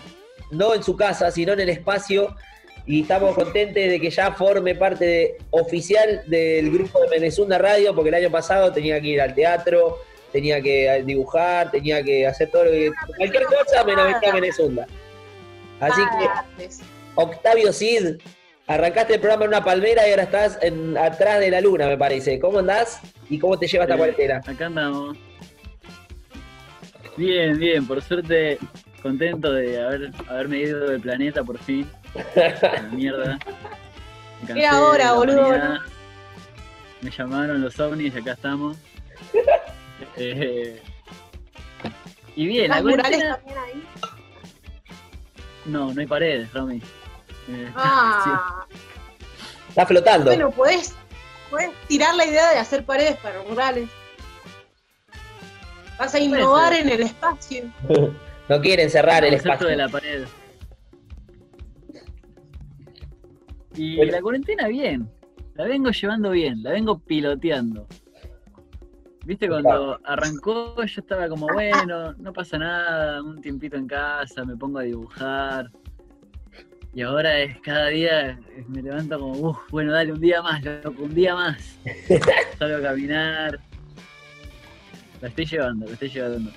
no 0.51 0.75
en 0.75 0.83
su 0.83 0.97
casa, 0.97 1.31
sino 1.31 1.53
en 1.53 1.61
el 1.61 1.69
espacio. 1.69 2.35
Y 2.87 3.03
estamos 3.03 3.35
contentos 3.35 3.75
de 3.75 4.01
que 4.01 4.09
ya 4.11 4.33
forme 4.33 4.75
parte 4.75 5.05
de- 5.05 5.37
oficial 5.51 6.23
del 6.27 6.71
grupo 6.71 7.01
de 7.03 7.09
Menezunda 7.11 7.59
Radio, 7.59 7.95
porque 7.95 8.09
el 8.09 8.15
año 8.15 8.31
pasado 8.31 8.73
tenía 8.73 8.99
que 9.01 9.09
ir 9.09 9.21
al 9.21 9.35
teatro, 9.35 9.99
tenía 10.33 10.61
que 10.63 11.03
dibujar, 11.05 11.71
tenía 11.71 12.03
que 12.03 12.27
hacer 12.27 12.51
todo 12.51 12.65
lo 12.65 12.71
que. 12.71 12.91
cualquier 13.19 13.45
cosa 13.45 13.85
menos 13.85 14.15
a 14.27 14.33
Menezunda. 14.33 14.87
Así 15.81 16.01
que. 16.59 16.69
Octavio 17.15 17.73
Cid, 17.73 18.17
arrancaste 18.67 19.15
el 19.15 19.21
programa 19.21 19.45
en 19.45 19.49
una 19.49 19.65
palmera 19.65 20.07
y 20.07 20.11
ahora 20.13 20.23
estás 20.23 20.59
en- 20.63 20.97
atrás 20.97 21.41
de 21.41 21.51
la 21.51 21.61
luna, 21.61 21.87
me 21.89 21.99
parece. 21.99 22.39
¿Cómo 22.39 22.61
andás 22.61 23.01
y 23.29 23.39
cómo 23.39 23.59
te 23.59 23.67
lleva 23.67 23.85
esta 23.85 23.95
Eh, 23.97 23.99
cuarentena? 23.99 24.41
Acá 24.47 24.67
andamos. 24.67 25.17
Bien, 27.17 27.59
bien, 27.59 27.87
por 27.87 28.01
suerte 28.01 28.59
contento 29.03 29.53
de 29.53 29.81
haber, 29.81 30.13
haberme 30.29 30.59
ido 30.59 30.89
del 30.89 31.01
planeta 31.01 31.43
por 31.43 31.59
fin. 31.59 31.89
A 32.15 32.83
la 32.83 32.89
mierda. 32.91 33.39
Me 34.47 34.61
Era 34.63 34.81
hora, 34.81 35.13
boludo, 35.13 35.47
humanidad. 35.47 35.79
Me 37.01 37.11
llamaron 37.11 37.61
los 37.61 37.79
ovnis 37.79 38.15
y 38.15 38.19
acá 38.19 38.33
estamos. 38.33 38.77
Eh, 40.17 40.81
y 42.37 42.47
bien, 42.47 42.71
Las 42.71 42.83
murales 42.83 43.21
también 43.21 43.59
ahí. 43.59 43.85
No, 45.65 45.93
no 45.93 46.01
hay 46.01 46.07
paredes, 46.07 46.53
Romy. 46.53 46.77
Eh, 47.49 47.73
sí. 48.25 48.31
Está 49.69 49.87
flotando. 49.87 50.27
bueno, 50.27 50.51
podés, 50.51 50.95
podés 51.51 51.71
tirar 51.89 52.15
la 52.15 52.27
idea 52.27 52.51
de 52.51 52.59
hacer 52.59 52.85
paredes 52.85 53.17
para 53.17 53.43
murales. 53.43 53.89
Vas 55.99 56.15
a 56.15 56.21
innovar 56.21 56.73
en 56.75 56.89
el 56.89 57.03
espacio. 57.03 57.65
No 58.49 58.61
quieren 58.61 58.89
cerrar 58.91 59.25
el 59.25 59.31
concepto 59.33 59.53
espacio. 59.53 59.69
de 59.69 59.77
la 59.77 59.89
pared. 59.89 60.25
Y 63.75 63.97
Bueno. 63.97 64.13
la 64.13 64.23
cuarentena 64.23 64.69
bien, 64.69 65.09
la 65.55 65.65
vengo 65.65 65.91
llevando 65.91 66.31
bien, 66.31 66.63
la 66.63 66.73
vengo 66.73 66.99
piloteando. 66.99 67.87
Viste, 69.25 69.47
cuando 69.47 70.01
arrancó 70.05 70.75
yo 70.85 71.01
estaba 71.01 71.29
como, 71.29 71.47
bueno, 71.53 72.15
no 72.15 72.33
pasa 72.33 72.57
nada, 72.59 73.23
un 73.23 73.41
tiempito 73.41 73.77
en 73.77 73.87
casa, 73.87 74.45
me 74.45 74.57
pongo 74.57 74.79
a 74.79 74.83
dibujar. 74.83 75.71
Y 76.95 77.03
ahora 77.03 77.39
es 77.41 77.61
cada 77.61 77.89
día, 77.89 78.41
me 78.67 78.83
levanto 78.83 79.19
como, 79.19 79.33
uff, 79.51 79.59
bueno, 79.71 79.93
dale 79.93 80.13
un 80.13 80.21
día 80.21 80.41
más, 80.43 80.65
loco, 80.65 81.03
un 81.03 81.15
día 81.15 81.35
más. 81.35 81.79
Salgo 82.59 82.79
a 82.79 82.89
caminar. 82.89 83.61
La 85.21 85.29
estoy 85.29 85.45
llevando, 85.45 85.87
la 85.87 85.93
estoy 85.93 86.09
llevando. 86.09 86.51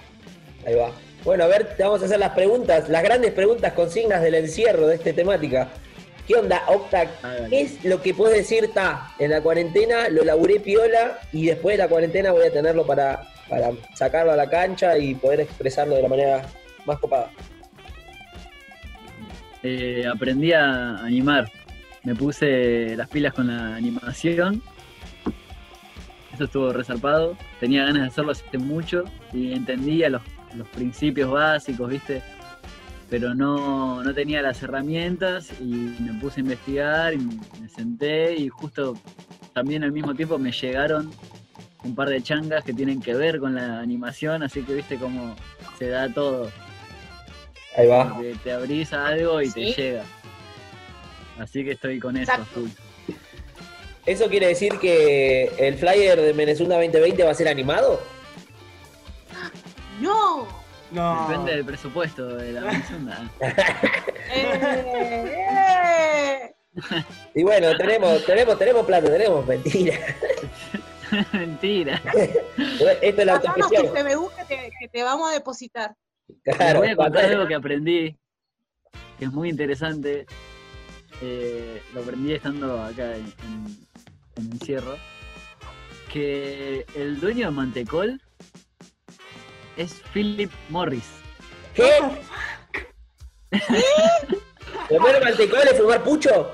Ahí 0.65 0.75
va. 0.75 0.91
Bueno, 1.24 1.44
a 1.44 1.48
ver, 1.48 1.75
te 1.75 1.84
vamos 1.84 2.01
a 2.01 2.06
hacer 2.06 2.20
las 2.20 2.32
preguntas, 2.32 2.90
las 2.90 3.04
grandes 3.04 3.32
preguntas 3.32 3.74
consignas 3.74 4.24
del 4.24 4.34
encierro 4.36 4.88
de 4.88 4.96
esta 4.96 5.13
temática. 5.13 5.70
¿Qué 6.28 6.34
onda, 6.36 6.63
Octa? 6.68 7.12
Hágale. 7.22 7.50
¿Qué 7.50 7.62
es 7.62 7.86
lo 7.86 8.01
que 8.01 8.13
puedes 8.13 8.38
decir, 8.38 8.72
ta, 8.74 9.13
en 9.20 9.30
la 9.30 9.42
cuarentena 9.42 10.10
lo 10.10 10.24
laburé 10.24 10.60
piola 10.60 11.20
y 11.32 11.46
después 11.46 11.78
de 11.78 11.84
la 11.84 11.90
cuarentena 11.90 12.32
voy 12.32 12.48
a 12.48 12.51
tenerlo 12.51 12.88
para, 12.88 13.28
para 13.48 13.70
sacarlo 13.94 14.32
a 14.32 14.36
la 14.36 14.50
cancha 14.50 14.98
y 14.98 15.13
poder 15.13 15.42
expresarlo 15.42 15.96
de 15.96 16.01
la 16.01 16.08
manera 16.08 16.42
más 16.86 16.98
copada? 16.98 17.30
Eh, 19.62 20.04
aprendí 20.12 20.54
a 20.54 20.98
animar. 20.98 21.51
Me 22.04 22.16
puse 22.16 22.96
las 22.96 23.08
pilas 23.10 23.34
con 23.34 23.48
la 23.48 23.75
animación. 23.75 24.63
Eso 26.34 26.46
estuvo 26.46 26.74
resarpado. 26.74 27.38
Tenía 27.60 27.86
ganas 27.86 28.01
de 28.01 28.08
hacerlo 28.08 28.32
hace 28.32 28.58
mucho 28.58 29.04
y 29.34 29.54
entendía 29.54 30.10
los, 30.10 30.24
los 30.55 30.67
principios 30.70 31.31
básicos, 31.31 31.89
¿viste? 31.89 32.22
Pero 33.10 33.36
no, 33.36 34.03
no 34.03 34.13
tenía 34.13 34.41
las 34.41 34.62
herramientas 34.63 35.51
y 35.60 35.96
me 36.00 36.13
puse 36.20 36.39
a 36.39 36.43
investigar 36.43 37.13
y 37.13 37.17
me 37.17 37.67
senté 37.67 38.36
y 38.36 38.48
justo 38.48 38.98
también 39.53 39.84
al 39.84 39.91
mismo 39.91 40.15
tiempo 40.15 40.38
me 40.38 40.51
llegaron 40.51 41.12
un 41.84 41.96
par 41.96 42.10
de 42.10 42.22
changas 42.22 42.63
que 42.63 42.74
tienen 42.74 43.01
que 43.01 43.13
ver 43.13 43.39
con 43.39 43.55
la 43.55 43.79
animación, 43.79 44.43
así 44.43 44.62
que 44.62 44.75
viste 44.75 44.98
cómo 44.98 45.36
se 45.77 45.89
da 45.89 46.08
todo. 46.13 46.50
Ahí 47.75 47.88
va. 47.88 48.17
Que 48.20 48.36
te 48.43 48.51
abrís 48.51 48.93
a 48.93 49.08
algo 49.08 49.41
y 49.41 49.50
te 49.50 49.74
llega. 49.74 50.03
Así 51.39 51.63
que 51.63 51.72
estoy 51.72 52.00
con 52.00 52.17
eso, 52.17 52.34
full. 52.53 52.70
¿Eso 54.05 54.27
quiere 54.29 54.48
decir 54.48 54.77
que 54.79 55.51
el 55.58 55.75
flyer 55.75 56.20
de 56.20 56.34
Menezunda 56.34 56.75
2020 56.75 57.24
va 57.24 57.31
a 57.31 57.36
ser 57.36 57.48
animado? 57.48 58.01
Depende 60.91 61.51
del 61.55 61.65
presupuesto 61.65 62.36
de 62.36 62.51
la 62.53 62.62
Minnesota. 62.62 63.31
¡Eh! 64.33 65.36
¡Eh! 65.38 66.55
Y 67.36 67.43
bueno, 67.43 67.75
tenemos, 67.77 68.25
tenemos, 68.25 68.57
tenemos 68.57 68.86
plata, 68.86 69.07
tenemos 69.10 69.45
mentira. 69.45 69.98
Mentira. 71.33 72.01
Esto 73.01 73.21
es 73.21 73.25
la 73.25 73.33
autogestión. 73.33 73.88
CBU 73.88 74.29
que 74.36 74.45
te, 74.45 74.71
que 74.79 74.88
te 74.88 75.03
vamos 75.03 75.29
a 75.29 75.33
depositar. 75.33 75.93
Claro, 76.43 76.79
voy 76.79 76.89
a 76.89 76.95
contar 76.95 77.25
algo 77.25 77.45
que 77.48 77.55
aprendí, 77.55 78.17
que 79.19 79.25
es 79.25 79.31
muy 79.31 79.50
interesante. 79.50 80.25
Eh, 81.21 81.81
lo 81.93 82.01
aprendí 82.01 82.33
estando 82.33 82.81
acá 82.81 83.15
en, 83.17 83.25
en- 83.25 83.88
en 84.38 84.51
encierro. 84.53 84.95
Que 86.12 86.86
el 86.95 87.19
dueño 87.19 87.48
de 87.48 87.51
Mantecol 87.51 88.21
es 89.82 90.02
Philip 90.14 90.52
Morris. 90.70 91.10
¿Qué? 91.74 92.00
¿Comer 94.90 95.22
mantecoles, 95.24 95.78
fumar 95.78 96.04
pucho? 96.04 96.52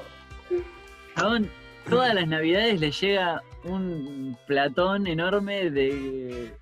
Chabón, 1.16 1.50
todas 1.90 2.14
las 2.14 2.28
navidades 2.28 2.80
le 2.80 2.92
llega 2.92 3.42
un 3.64 4.38
platón 4.48 5.08
enorme 5.08 5.70
de, 5.70 6.54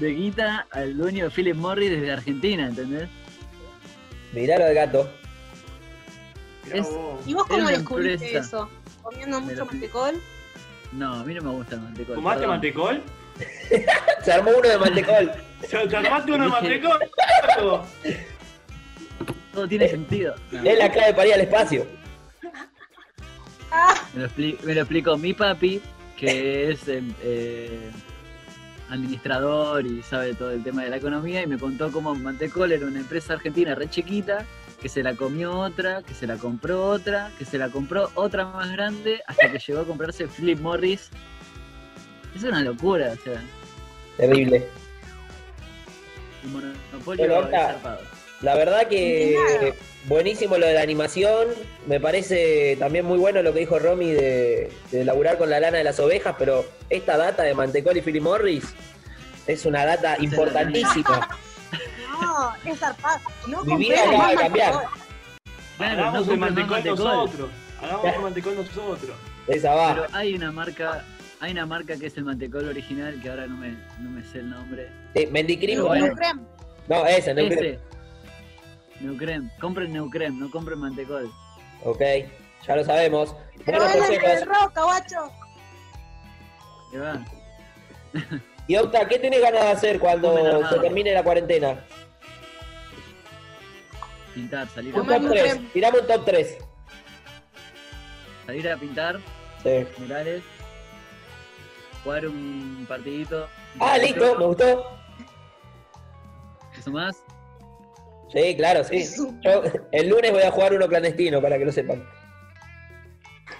de 0.00 0.10
guita 0.10 0.66
al 0.72 0.96
dueño 0.96 1.24
de 1.24 1.30
Philip 1.30 1.56
Morris 1.56 1.90
desde 1.90 2.12
Argentina, 2.12 2.66
¿entendés? 2.66 3.08
Mirá 4.32 4.58
lo 4.58 4.64
del 4.66 4.74
gato. 4.74 5.10
Es-. 6.72 6.88
¿Y 7.26 7.34
vos 7.34 7.44
Es 7.48 7.56
cómo 7.56 7.68
descubriste 7.68 8.36
eso? 8.36 8.68
¿Comiendo 9.02 9.40
mucho 9.40 9.64
mantecol? 9.66 10.20
No, 10.92 11.14
a 11.14 11.24
mí 11.24 11.34
no 11.34 11.42
me 11.42 11.50
gusta 11.50 11.76
el 11.76 11.82
mantecol. 11.82 12.14
¿Fumaste 12.16 12.40
perdón. 12.40 12.54
mantecol? 12.54 13.02
Se 14.22 14.32
armó 14.32 14.50
uno 14.56 14.68
de 14.68 14.78
mantecol. 14.78 15.32
¿Se 15.68 15.86
te 15.88 15.96
armaste 15.96 16.32
uno 16.32 16.44
de 16.44 16.50
mantecol? 16.50 16.98
Todo 19.52 19.68
tiene 19.68 19.88
sentido. 19.88 20.34
No, 20.52 20.62
Es 20.62 20.78
la 20.78 20.90
clave 20.90 21.14
para 21.14 21.28
ir 21.28 21.34
al 21.34 21.40
espacio. 21.40 21.86
Ah, 23.70 23.94
me, 24.14 24.22
lo 24.22 24.28
expli- 24.28 24.60
me 24.62 24.74
lo 24.74 24.80
explicó 24.82 25.16
mi 25.16 25.32
papi, 25.34 25.80
que 26.16 26.70
es 26.70 26.86
eh, 26.88 27.02
eh, 27.22 27.90
administrador 28.90 29.84
y 29.86 30.02
sabe 30.02 30.34
todo 30.34 30.52
el 30.52 30.62
tema 30.62 30.84
de 30.84 30.90
la 30.90 30.96
economía, 30.98 31.42
y 31.42 31.46
me 31.46 31.58
contó 31.58 31.90
cómo 31.90 32.14
Mantecol 32.14 32.72
era 32.72 32.86
una 32.86 33.00
empresa 33.00 33.32
argentina 33.34 33.74
re 33.74 33.90
chiquita, 33.90 34.44
que 34.80 34.88
se 34.88 35.02
la 35.02 35.14
comió 35.14 35.58
otra, 35.58 36.02
que 36.02 36.14
se 36.14 36.26
la 36.26 36.36
compró 36.36 36.84
otra, 36.84 37.30
que 37.38 37.44
se 37.44 37.58
la 37.58 37.70
compró 37.70 38.10
otra 38.14 38.44
más 38.46 38.70
grande, 38.70 39.22
hasta 39.26 39.50
que 39.50 39.58
llegó 39.58 39.80
a 39.80 39.84
comprarse 39.84 40.28
Philip 40.28 40.60
Morris. 40.60 41.10
Es 42.36 42.44
una 42.44 42.60
locura, 42.60 43.12
o 43.18 43.22
sea, 43.24 43.40
Terrible. 44.18 44.68
El 46.46 46.52
monopolio 46.92 47.02
Bueno, 47.04 47.40
es 47.40 47.46
acá- 47.46 47.66
zarpado. 47.74 48.00
La 48.42 48.54
verdad 48.54 48.86
que 48.88 49.74
buenísimo 50.04 50.58
lo 50.58 50.66
de 50.66 50.74
la 50.74 50.82
animación. 50.82 51.48
Me 51.86 51.98
parece 52.00 52.76
también 52.78 53.06
muy 53.06 53.16
bueno 53.18 53.42
lo 53.42 53.52
que 53.54 53.60
dijo 53.60 53.78
Romy 53.78 54.10
de, 54.12 54.70
de 54.92 55.04
laburar 55.06 55.38
con 55.38 55.48
la 55.48 55.58
lana 55.58 55.78
de 55.78 55.84
las 55.84 55.98
ovejas, 56.00 56.34
pero 56.38 56.64
esta 56.90 57.16
data 57.16 57.42
de 57.44 57.54
Mantecol 57.54 57.96
y 57.96 58.02
Philip 58.02 58.22
Morris 58.22 58.74
es 59.46 59.64
una 59.64 59.86
data 59.86 60.16
importantísima. 60.20 61.28
no, 62.20 62.52
es 62.70 62.78
zarpado. 62.78 63.20
No 63.46 63.64
Mi 63.64 63.76
vida 63.76 64.00
acaba 64.02 64.18
más 64.18 64.30
de 64.30 64.36
cambiar. 64.36 64.72
Claro, 65.78 66.10
no 66.12 66.32
el 66.32 66.38
mantecol 66.38 66.70
mantecol. 66.70 66.98
nosotros. 66.98 67.50
Hagamos 67.82 68.14
el 68.14 68.20
mantecol 68.20 68.54
nosotros. 68.56 69.16
Esa 69.48 69.74
va. 69.74 69.94
Pero 69.94 70.06
hay 70.12 70.34
una 70.34 70.52
marca, 70.52 71.04
hay 71.40 71.52
una 71.52 71.66
marca 71.66 71.96
que 71.96 72.06
es 72.06 72.16
el 72.16 72.24
mantecol 72.24 72.68
original, 72.68 73.20
que 73.20 73.28
ahora 73.30 73.46
no 73.46 73.56
me, 73.56 73.70
no 74.00 74.10
me 74.10 74.22
sé 74.24 74.38
el 74.38 74.50
nombre. 74.50 74.88
Eh, 75.14 75.26
Mendicrim, 75.30 75.78
New- 75.78 75.86
bueno. 75.86 76.06
New 76.06 76.14
Creme. 76.16 76.42
No, 76.88 77.06
ese, 77.06 77.34
no 77.34 77.40
Ese. 77.42 77.78
Neucrem. 79.00 79.50
Compren 79.60 79.92
Neucrem, 79.92 80.38
no 80.38 80.50
compren 80.50 80.78
mantecol. 80.78 81.30
Ok, 81.84 82.00
ya 82.66 82.76
lo 82.76 82.84
sabemos. 82.84 83.34
Pero 83.64 83.78
consejos. 83.78 84.24
el 84.30 84.46
roca, 84.46 84.82
guacho. 84.84 85.30
Que 86.90 86.98
va. 86.98 87.24
Y 88.68 88.76
Octa, 88.76 89.06
¿qué 89.06 89.18
tenés 89.18 89.42
ganas 89.42 89.62
de 89.64 89.70
hacer 89.70 89.98
cuando 90.00 90.66
se 90.70 90.78
termine 90.78 91.12
la 91.12 91.22
cuarentena? 91.22 91.84
Pintar, 94.34 94.68
salir 94.68 94.94
Un 94.94 95.00
a, 95.00 95.02
Comer 95.04 95.20
top 95.20 95.30
Neucrem. 95.30 95.58
3. 95.58 95.72
Tirame 95.72 95.98
un 96.00 96.06
top 96.06 96.24
3. 96.24 96.58
salir 98.46 98.70
a 98.70 98.76
pintar 98.76 99.18
Sí. 99.62 99.86
murales. 99.98 100.42
Jugar 102.06 102.24
un 102.28 102.86
partidito. 102.88 103.48
Ah, 103.80 103.98
listo, 103.98 104.38
me 104.38 104.44
gustó. 104.44 104.96
¿Eso 106.78 106.92
más? 106.92 107.16
Sí, 108.32 108.54
claro, 108.56 108.84
sí. 108.84 109.04
Yo 109.42 109.64
el 109.90 110.08
lunes 110.08 110.30
voy 110.30 110.42
a 110.42 110.52
jugar 110.52 110.72
uno 110.72 110.86
clandestino, 110.86 111.42
para 111.42 111.58
que 111.58 111.64
lo 111.64 111.72
sepan. 111.72 112.08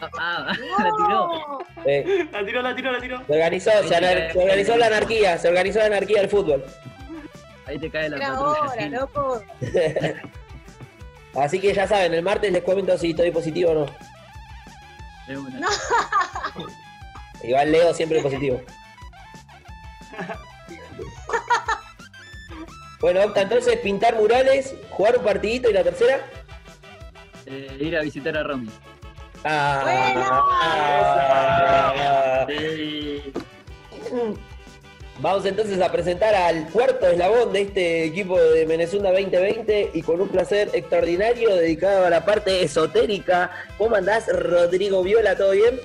Ah, 0.01 0.09
ah, 0.21 0.53
la 0.79 0.91
tiró. 0.97 1.59
Sí. 1.85 2.29
La 2.31 2.45
tiró, 2.47 2.63
la 2.63 2.77
tiró, 2.77 2.93
la 2.93 3.01
tiró. 3.01 3.27
Se 3.27 3.33
organizó, 3.33 3.71
se, 3.83 3.97
anar- 3.97 4.33
se 4.33 4.39
organizó 4.39 4.77
la 4.77 4.87
anarquía, 4.87 5.39
se 5.39 5.49
organizó 5.49 5.81
la 5.81 5.87
anarquía 5.87 6.21
del 6.21 6.31
fútbol. 6.31 6.65
Ahí 7.67 7.81
te 7.81 7.91
cae 7.91 8.09
la 8.09 8.17
patrulla. 8.17 8.89
loco. 9.01 9.43
Así 11.35 11.59
que 11.61 11.75
ya 11.75 11.89
saben, 11.89 12.15
el 12.15 12.23
martes 12.23 12.53
les 12.53 12.63
comento 12.63 12.97
si 12.97 13.11
estoy 13.11 13.33
positivo 13.33 13.73
o 13.73 13.75
no. 13.75 13.87
De 15.27 15.37
una. 15.37 15.59
No. 15.59 15.69
Igual 17.43 17.73
Leo 17.73 17.95
siempre 17.95 18.21
positivo. 18.21 18.61
Bueno, 23.01 23.23
Octa, 23.25 23.43
entonces 23.43 23.77
pintar 23.77 24.17
murales, 24.17 24.75
jugar 24.91 25.19
un 25.19 25.25
partidito 25.25 25.69
y 25.71 25.75
la 25.75 25.85
tercera. 25.85 26.27
Eh, 27.45 27.77
ir 27.79 27.97
a 27.97 28.01
visitar 28.01 28.37
a 28.37 28.43
Romy. 28.43 28.69
Ah, 29.45 30.85
Sí. 32.49 33.23
Vamos 35.19 35.47
entonces 35.47 35.81
a 35.81 35.91
presentar 35.91 36.35
al 36.35 36.69
cuarto 36.69 37.07
eslabón 37.07 37.53
de 37.53 37.63
este 37.63 38.05
equipo 38.05 38.39
de 38.39 38.67
Menezunda 38.67 39.11
2020 39.13 39.93
y 39.95 40.03
con 40.03 40.21
un 40.21 40.29
placer 40.29 40.69
extraordinario 40.75 41.57
dedicado 41.57 42.05
a 42.07 42.11
la 42.11 42.25
parte 42.25 42.63
esotérica. 42.63 43.51
¿Cómo 43.79 43.97
andás, 43.97 44.27
Rodrigo 44.29 45.03
Viola? 45.03 45.37
¿Todo 45.37 45.53
bien? 45.53 45.81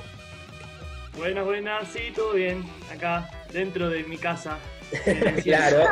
Buenas, 1.17 1.45
buenas, 1.45 1.87
sí, 1.91 2.11
todo 2.15 2.33
bien. 2.33 2.63
Acá, 2.93 3.29
dentro 3.51 3.89
de 3.89 4.03
mi 4.03 4.17
casa. 4.17 4.57
Claro. 5.43 5.85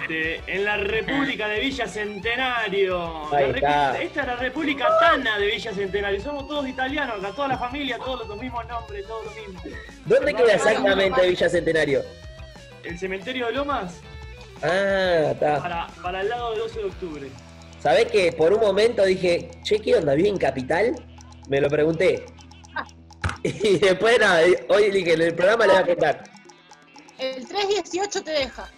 Este, 0.00 0.40
en 0.46 0.64
la 0.64 0.76
República 0.76 1.48
de 1.48 1.58
Villa 1.58 1.86
Centenario. 1.88 3.28
La. 3.32 4.00
Esta 4.00 4.20
es 4.20 4.26
la 4.28 4.36
República 4.36 4.86
Tana 5.00 5.36
de 5.38 5.46
Villa 5.46 5.72
Centenario. 5.74 6.20
Somos 6.20 6.46
todos 6.46 6.68
italianos, 6.68 7.18
acá 7.18 7.32
toda 7.34 7.48
la 7.48 7.58
familia, 7.58 7.98
todos 7.98 8.28
los 8.28 8.38
mismos 8.40 8.64
nombres, 8.68 9.04
todos 9.04 9.24
los 9.26 9.34
mismos. 9.34 9.62
¿Dónde 10.06 10.32
queda 10.32 10.54
exactamente 10.54 11.26
Villa 11.28 11.48
Centenario? 11.48 12.02
El 12.84 12.96
cementerio 12.98 13.46
de 13.46 13.52
Lomas 13.52 13.96
Ah, 14.62 15.30
está. 15.32 15.60
para, 15.60 15.86
para 16.00 16.20
el 16.20 16.28
lado 16.28 16.52
de 16.52 16.58
12 16.60 16.78
de 16.78 16.84
octubre. 16.84 17.28
¿Sabés 17.80 18.06
que 18.06 18.30
por 18.32 18.52
un 18.52 18.60
momento 18.60 19.04
dije, 19.04 19.50
che, 19.64 19.80
¿qué 19.80 19.96
onda? 19.96 20.14
¿Vive 20.14 20.28
en 20.28 20.38
Capital? 20.38 20.94
Me 21.48 21.60
lo 21.60 21.68
pregunté. 21.68 22.24
Y 23.42 23.78
después 23.78 24.18
nada, 24.18 24.42
hoy 24.68 24.90
dije, 24.90 25.14
en 25.14 25.22
el 25.22 25.34
programa 25.34 25.66
le 25.66 25.72
voy 25.74 25.82
a 25.82 25.86
contar. 25.86 26.24
El 27.18 27.46
318 27.46 28.22
te 28.22 28.30
deja. 28.30 28.70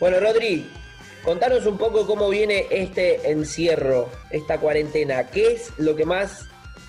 Bueno, 0.00 0.18
Rodri, 0.20 0.68
contanos 1.24 1.66
un 1.66 1.78
poco 1.78 2.06
cómo 2.06 2.28
viene 2.28 2.66
este 2.70 3.30
encierro, 3.30 4.10
esta 4.30 4.58
cuarentena. 4.58 5.28
¿Qué 5.28 5.52
es 5.52 5.72
lo 5.78 5.94
que 5.94 6.04
más 6.04 6.46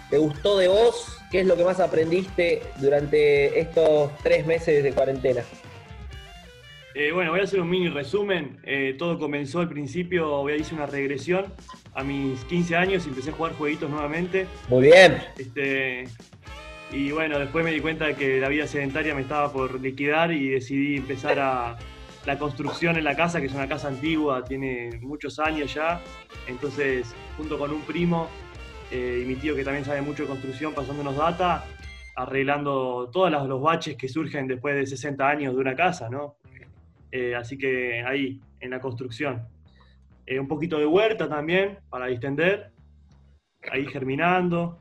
te 0.10 0.18
gustó 0.18 0.58
de 0.58 0.68
vos? 0.68 1.18
¿Qué 1.30 1.42
es 1.42 1.46
lo 1.46 1.56
que 1.56 1.64
más 1.64 1.80
aprendiste 1.80 2.64
durante 2.78 3.60
estos 3.60 4.12
tres 4.24 4.46
meses 4.46 4.84
de 4.84 4.94
cuarentena? 4.94 5.44
Eh, 6.96 7.12
bueno, 7.12 7.32
voy 7.32 7.40
a 7.40 7.44
hacer 7.44 7.60
un 7.60 7.70
mini 7.70 7.90
resumen. 7.90 8.60
Eh, 8.64 8.96
todo 8.98 9.18
comenzó 9.18 9.60
al 9.60 9.70
principio, 9.70 10.28
voy 10.42 10.54
a 10.54 10.56
hice 10.58 10.76
una 10.76 10.86
regresión 10.86 11.46
a 11.96 12.04
mis 12.04 12.44
15 12.46 12.76
años 12.76 13.06
y 13.06 13.10
empecé 13.10 13.32
a 13.32 13.34
jugar 13.34 13.54
jueguitos 13.54 13.90
nuevamente. 13.90 14.46
Muy 14.70 14.84
bien. 14.84 15.18
Este, 15.38 16.06
y 16.92 17.12
bueno, 17.12 17.40
después 17.40 17.66
me 17.66 17.72
di 17.72 17.80
cuenta 17.80 18.06
de 18.06 18.16
que 18.16 18.40
la 18.40 18.48
vida 18.48 18.68
sedentaria 18.68 19.16
me 19.16 19.22
estaba 19.22 19.52
por 19.52 19.82
liquidar 19.82 20.32
y 20.32 20.50
decidí 20.50 20.98
empezar 20.98 21.40
a 21.40 21.78
la 22.26 22.38
construcción 22.38 22.96
en 22.96 23.04
la 23.04 23.16
casa, 23.16 23.40
que 23.40 23.48
es 23.48 23.54
una 23.54 23.68
casa 23.68 23.88
antigua, 23.88 24.46
tiene 24.46 25.00
muchos 25.02 25.40
años 25.40 25.74
ya. 25.74 26.00
Entonces, 26.48 27.14
junto 27.38 27.58
con 27.58 27.72
un 27.72 27.82
primo 27.82 28.30
eh, 28.92 29.22
y 29.24 29.26
mi 29.26 29.36
tío 29.36 29.56
que 29.56 29.64
también 29.64 29.84
sabe 29.84 30.02
mucho 30.02 30.24
de 30.24 30.30
construcción, 30.30 30.74
pasándonos 30.74 31.18
data, 31.18 31.66
arreglando 32.16 33.10
todos 33.12 33.32
los, 33.32 33.48
los 33.48 33.62
baches 33.62 33.96
que 33.98 34.08
surgen 34.08 34.48
después 34.48 34.76
de 34.76 34.86
60 34.86 35.28
años 35.28 35.56
de 35.56 35.60
una 35.60 35.76
casa, 35.76 36.10
¿no? 36.10 36.36
Eh, 37.16 37.36
así 37.36 37.60
que 37.60 38.02
ahí, 38.02 38.42
en 38.60 38.72
la 38.72 38.80
construcción. 38.80 39.48
Eh, 40.26 40.40
un 40.40 40.48
poquito 40.48 40.80
de 40.80 40.88
huerta 40.88 41.30
también, 41.30 41.78
para 41.88 42.08
distender, 42.08 42.72
ahí 43.72 43.86
germinando. 43.86 44.80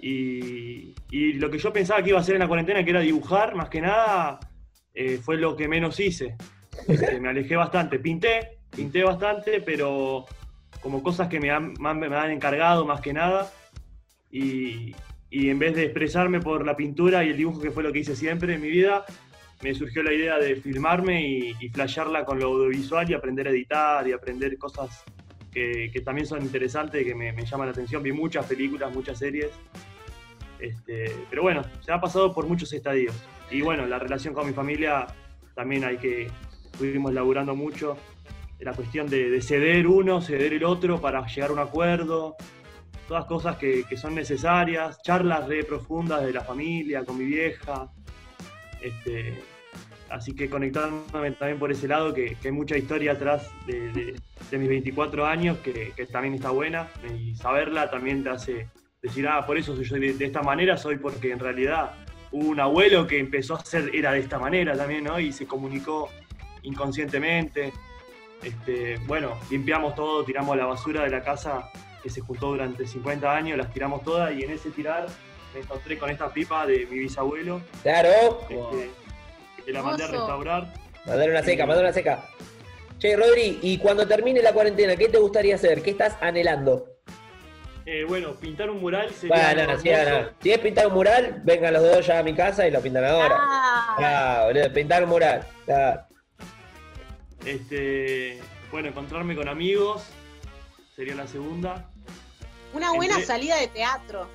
Y, 0.00 0.94
y 1.10 1.34
lo 1.34 1.50
que 1.50 1.58
yo 1.58 1.74
pensaba 1.74 2.02
que 2.02 2.08
iba 2.10 2.18
a 2.18 2.22
hacer 2.22 2.36
en 2.36 2.40
la 2.40 2.48
cuarentena, 2.48 2.82
que 2.82 2.90
era 2.92 3.00
dibujar, 3.00 3.54
más 3.54 3.68
que 3.68 3.82
nada, 3.82 4.40
eh, 4.94 5.18
fue 5.22 5.36
lo 5.36 5.54
que 5.54 5.68
menos 5.68 6.00
hice. 6.00 6.36
Este, 6.88 7.20
me 7.20 7.28
alejé 7.28 7.56
bastante. 7.56 7.98
Pinté, 7.98 8.56
pinté 8.74 9.04
bastante, 9.04 9.60
pero 9.60 10.24
como 10.80 11.02
cosas 11.02 11.28
que 11.28 11.40
me 11.40 11.50
han, 11.50 11.74
me 11.78 12.06
han- 12.16 12.30
encargado 12.30 12.86
más 12.86 13.02
que 13.02 13.12
nada. 13.12 13.52
Y, 14.30 14.94
y 15.28 15.50
en 15.50 15.58
vez 15.58 15.74
de 15.76 15.84
expresarme 15.84 16.40
por 16.40 16.64
la 16.64 16.74
pintura 16.74 17.22
y 17.22 17.28
el 17.28 17.36
dibujo, 17.36 17.60
que 17.60 17.70
fue 17.70 17.82
lo 17.82 17.92
que 17.92 17.98
hice 17.98 18.16
siempre 18.16 18.54
en 18.54 18.62
mi 18.62 18.70
vida, 18.70 19.04
me 19.62 19.74
surgió 19.74 20.02
la 20.02 20.12
idea 20.12 20.38
de 20.38 20.56
filmarme 20.56 21.26
y, 21.26 21.68
flashearla 21.70 22.24
con 22.24 22.38
lo 22.38 22.46
audiovisual 22.46 23.10
y 23.10 23.14
aprender 23.14 23.48
a 23.48 23.50
editar 23.50 24.06
y 24.06 24.12
aprender 24.12 24.56
cosas 24.58 25.04
que, 25.52 25.90
también 26.04 26.26
son 26.26 26.42
interesantes, 26.42 27.02
que 27.04 27.14
me, 27.14 27.32
me 27.32 27.46
llaman 27.46 27.68
la 27.68 27.72
atención. 27.72 28.02
Vi 28.02 28.12
muchas 28.12 28.44
películas, 28.46 28.94
muchas 28.94 29.18
series. 29.18 29.50
Este, 30.58 31.12
pero 31.30 31.42
bueno, 31.42 31.62
se 31.80 31.92
ha 31.92 32.00
pasado 32.00 32.34
por 32.34 32.46
muchos 32.46 32.72
estadios. 32.72 33.14
Y 33.50 33.62
bueno, 33.62 33.86
la 33.86 33.98
relación 33.98 34.34
con 34.34 34.46
mi 34.46 34.52
familia 34.52 35.06
también 35.54 35.84
hay 35.84 35.96
que, 35.96 36.30
estuvimos 36.72 37.12
laburando 37.14 37.54
mucho. 37.54 37.96
La 38.58 38.72
cuestión 38.72 39.06
de, 39.06 39.30
de 39.30 39.40
ceder 39.40 39.86
uno, 39.86 40.20
ceder 40.20 40.52
el 40.52 40.64
otro 40.64 41.00
para 41.00 41.26
llegar 41.26 41.50
a 41.50 41.52
un 41.54 41.58
acuerdo. 41.58 42.36
Todas 43.08 43.24
cosas 43.24 43.56
que, 43.56 43.84
que 43.84 43.96
son 43.96 44.14
necesarias. 44.14 45.00
Charlas 45.02 45.48
re 45.48 45.64
profundas 45.64 46.22
de 46.24 46.32
la 46.32 46.42
familia, 46.42 47.04
con 47.04 47.16
mi 47.16 47.24
vieja. 47.24 47.90
Este, 48.80 49.42
así 50.10 50.34
que 50.34 50.48
conectándome 50.48 51.32
también 51.32 51.58
por 51.58 51.72
ese 51.72 51.88
lado, 51.88 52.14
que, 52.14 52.36
hay 52.42 52.52
mucha 52.52 52.76
historia 52.76 53.12
atrás 53.12 53.50
de, 53.66 54.14
mis 54.52 54.68
24 54.68 55.26
años 55.26 55.58
que, 55.58 55.92
también 56.10 56.34
está 56.34 56.50
buena. 56.50 56.88
Y 57.18 57.34
saberla 57.34 57.90
también 57.90 58.22
te 58.22 58.30
hace 58.30 58.68
decir, 59.02 59.26
ah, 59.28 59.44
por 59.46 59.58
eso 59.58 59.76
soy 59.84 60.12
de, 60.12 60.24
esta 60.24 60.42
manera, 60.42 60.76
soy 60.76 60.96
porque 60.96 61.32
en 61.32 61.38
realidad 61.38 61.92
hubo 62.32 62.48
un 62.48 62.60
abuelo 62.60 63.06
que 63.06 63.18
empezó 63.18 63.54
a 63.54 63.64
ser, 63.64 63.90
era 63.94 64.12
de 64.12 64.20
esta 64.20 64.38
manera 64.38 64.76
también, 64.76 65.04
¿no? 65.04 65.18
Y 65.20 65.32
se 65.32 65.46
comunicó 65.46 66.10
inconscientemente. 66.62 67.72
Este, 68.42 68.98
bueno, 69.06 69.38
limpiamos 69.50 69.94
todo, 69.94 70.24
tiramos 70.24 70.56
la 70.56 70.66
basura 70.66 71.02
de 71.02 71.10
la 71.10 71.22
casa 71.22 71.70
que 72.02 72.10
se 72.10 72.20
juntó 72.20 72.48
durante 72.48 72.86
50 72.86 73.34
años, 73.34 73.58
las 73.58 73.72
tiramos 73.72 74.04
todas 74.04 74.32
y 74.34 74.42
en 74.42 74.50
ese 74.50 74.70
tirar 74.70 75.06
me 75.56 75.62
encontré 75.62 75.98
con 75.98 76.10
esta 76.10 76.30
pipa 76.30 76.66
de 76.66 76.86
mi 76.86 76.98
bisabuelo, 76.98 77.62
Claro. 77.82 78.10
este, 78.50 78.90
que 79.64 79.72
la 79.72 79.82
mandé 79.82 80.04
a 80.04 80.08
restaurar. 80.08 80.74
Mandar 81.06 81.30
una 81.30 81.42
seca, 81.42 81.64
mandar 81.66 81.84
una 81.84 81.92
seca. 81.94 82.24
Che, 82.98 83.16
Rodri, 83.16 83.58
y 83.62 83.78
cuando 83.78 84.06
termine 84.06 84.42
la 84.42 84.52
cuarentena, 84.52 84.96
¿qué 84.96 85.08
te 85.08 85.18
gustaría 85.18 85.54
hacer? 85.54 85.80
¿Qué 85.82 85.90
estás 85.90 86.14
anhelando? 86.20 86.86
Eh, 87.86 88.04
bueno, 88.06 88.34
pintar 88.34 88.68
un 88.68 88.80
mural 88.80 89.10
sería 89.14 89.54
Bueno, 89.54 89.72
no, 89.72 89.78
sí, 89.80 89.88
no. 89.90 90.28
Si 90.42 90.52
es 90.52 90.58
pintar 90.58 90.88
un 90.88 90.92
mural, 90.94 91.40
vengan 91.44 91.72
los 91.72 91.82
dos 91.82 92.06
ya 92.06 92.18
a 92.18 92.22
mi 92.22 92.34
casa 92.34 92.66
y 92.66 92.70
lo 92.70 92.80
pintan 92.80 93.04
ahora. 93.04 93.36
Ah, 93.38 93.96
Ah, 93.98 94.44
boludo, 94.46 94.72
pintar 94.74 95.04
un 95.04 95.08
mural. 95.08 95.46
Ah, 95.70 96.06
Este, 97.46 98.40
bueno, 98.70 98.88
encontrarme 98.88 99.34
con 99.36 99.48
amigos 99.48 100.04
sería 100.96 101.14
la 101.14 101.26
segunda. 101.26 101.88
una 102.74 102.92
buena 102.92 103.12
Entre- 103.14 103.26
salida 103.26 103.56
de 103.56 103.68
teatro. 103.68 104.28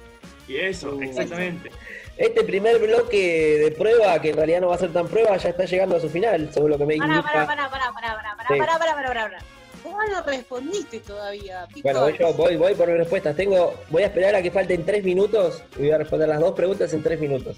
Y 0.47 0.57
eso, 0.57 0.95
Uh. 0.95 1.01
exactamente. 1.03 1.69
Este 2.17 2.43
primer 2.43 2.77
bloque 2.79 3.57
de 3.63 3.71
prueba, 3.71 4.21
que 4.21 4.29
en 4.31 4.35
realidad 4.35 4.61
no 4.61 4.67
va 4.67 4.75
a 4.75 4.79
ser 4.79 4.91
tan 4.93 5.07
prueba, 5.07 5.35
ya 5.37 5.49
está 5.49 5.65
llegando 5.65 5.95
a 5.95 5.99
su 5.99 6.09
final, 6.09 6.49
según 6.53 6.69
lo 6.71 6.77
que 6.77 6.85
me 6.85 6.95
indica. 6.95 7.21
pará, 7.23 7.47
pará, 7.47 7.69
pará, 7.69 7.91
pará, 7.93 8.15
pará, 8.15 8.35
pará, 8.37 8.47
Sí. 8.49 8.59
pará, 8.59 8.77
pará, 8.79 8.93
pará, 8.95 9.07
pará, 9.07 9.23
pará. 9.23 9.37
Vos 9.83 9.93
no 10.11 10.21
respondiste 10.23 10.99
todavía, 10.99 11.65
Picón. 11.73 11.81
Bueno, 11.83 12.01
voy 12.01 12.17
yo, 12.19 12.33
voy, 12.33 12.55
voy 12.57 12.75
por 12.75 12.87
mis 12.87 12.97
respuestas. 12.97 13.35
Tengo, 13.35 13.73
voy 13.89 14.03
a 14.03 14.07
esperar 14.07 14.35
a 14.35 14.41
que 14.43 14.51
falten 14.51 14.85
tres 14.85 15.03
minutos 15.03 15.63
y 15.75 15.79
voy 15.79 15.91
a 15.91 15.97
responder 15.97 16.29
las 16.29 16.39
dos 16.39 16.51
preguntas 16.53 16.93
en 16.93 17.01
tres 17.01 17.19
minutos. 17.19 17.57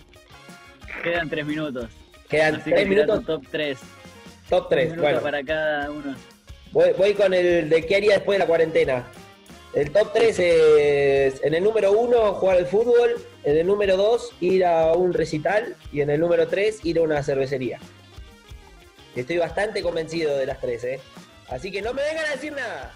Quedan 1.04 1.30
tres 1.30 1.46
minutos. 1.46 1.89
Quedan 2.30 2.56
Así 2.56 2.69
tres 2.69 2.84
que 2.84 2.89
minutos, 2.89 3.26
top 3.26 3.43
3. 3.52 3.78
top 4.50 4.69
tres. 4.69 4.96
Bueno, 4.96 5.19
para 5.22 5.43
cada 5.43 5.91
uno. 5.91 6.15
voy, 6.72 6.91
voy 6.98 7.13
con 7.13 7.34
el 7.34 7.69
de 7.69 7.86
qué 7.86 7.98
haría 7.98 8.13
después 8.13 8.36
de 8.36 8.39
la 8.39 8.48
cuarentena. 8.48 9.06
El 9.74 9.92
top 9.92 10.14
3 10.14 10.40
es 10.40 11.44
en 11.44 11.56
el 11.56 11.64
número 11.64 11.94
1 11.94 12.34
jugar 12.36 12.58
al 12.58 12.68
fútbol, 12.68 13.16
en 13.44 13.58
el 13.58 13.66
número 13.66 13.98
2 13.98 14.36
ir 14.42 14.66
a 14.66 14.94
un 14.94 15.14
recital 15.14 15.76
y 15.92 16.02
en 16.02 16.12
el 16.12 16.20
número 16.20 16.48
3 16.48 16.86
ir 16.86 17.00
a 17.00 17.02
una 17.02 17.24
cervecería. 17.24 17.80
Estoy 19.16 19.38
bastante 19.38 19.82
convencido 19.82 20.38
de 20.38 20.46
las 20.46 20.60
tres, 20.62 20.84
¿eh? 20.84 21.00
Así 21.50 21.72
que 21.72 21.82
no 21.82 21.94
me 21.94 22.04
vengan 22.04 22.26
a 22.26 22.32
decir 22.32 22.54
nada. 22.54 22.94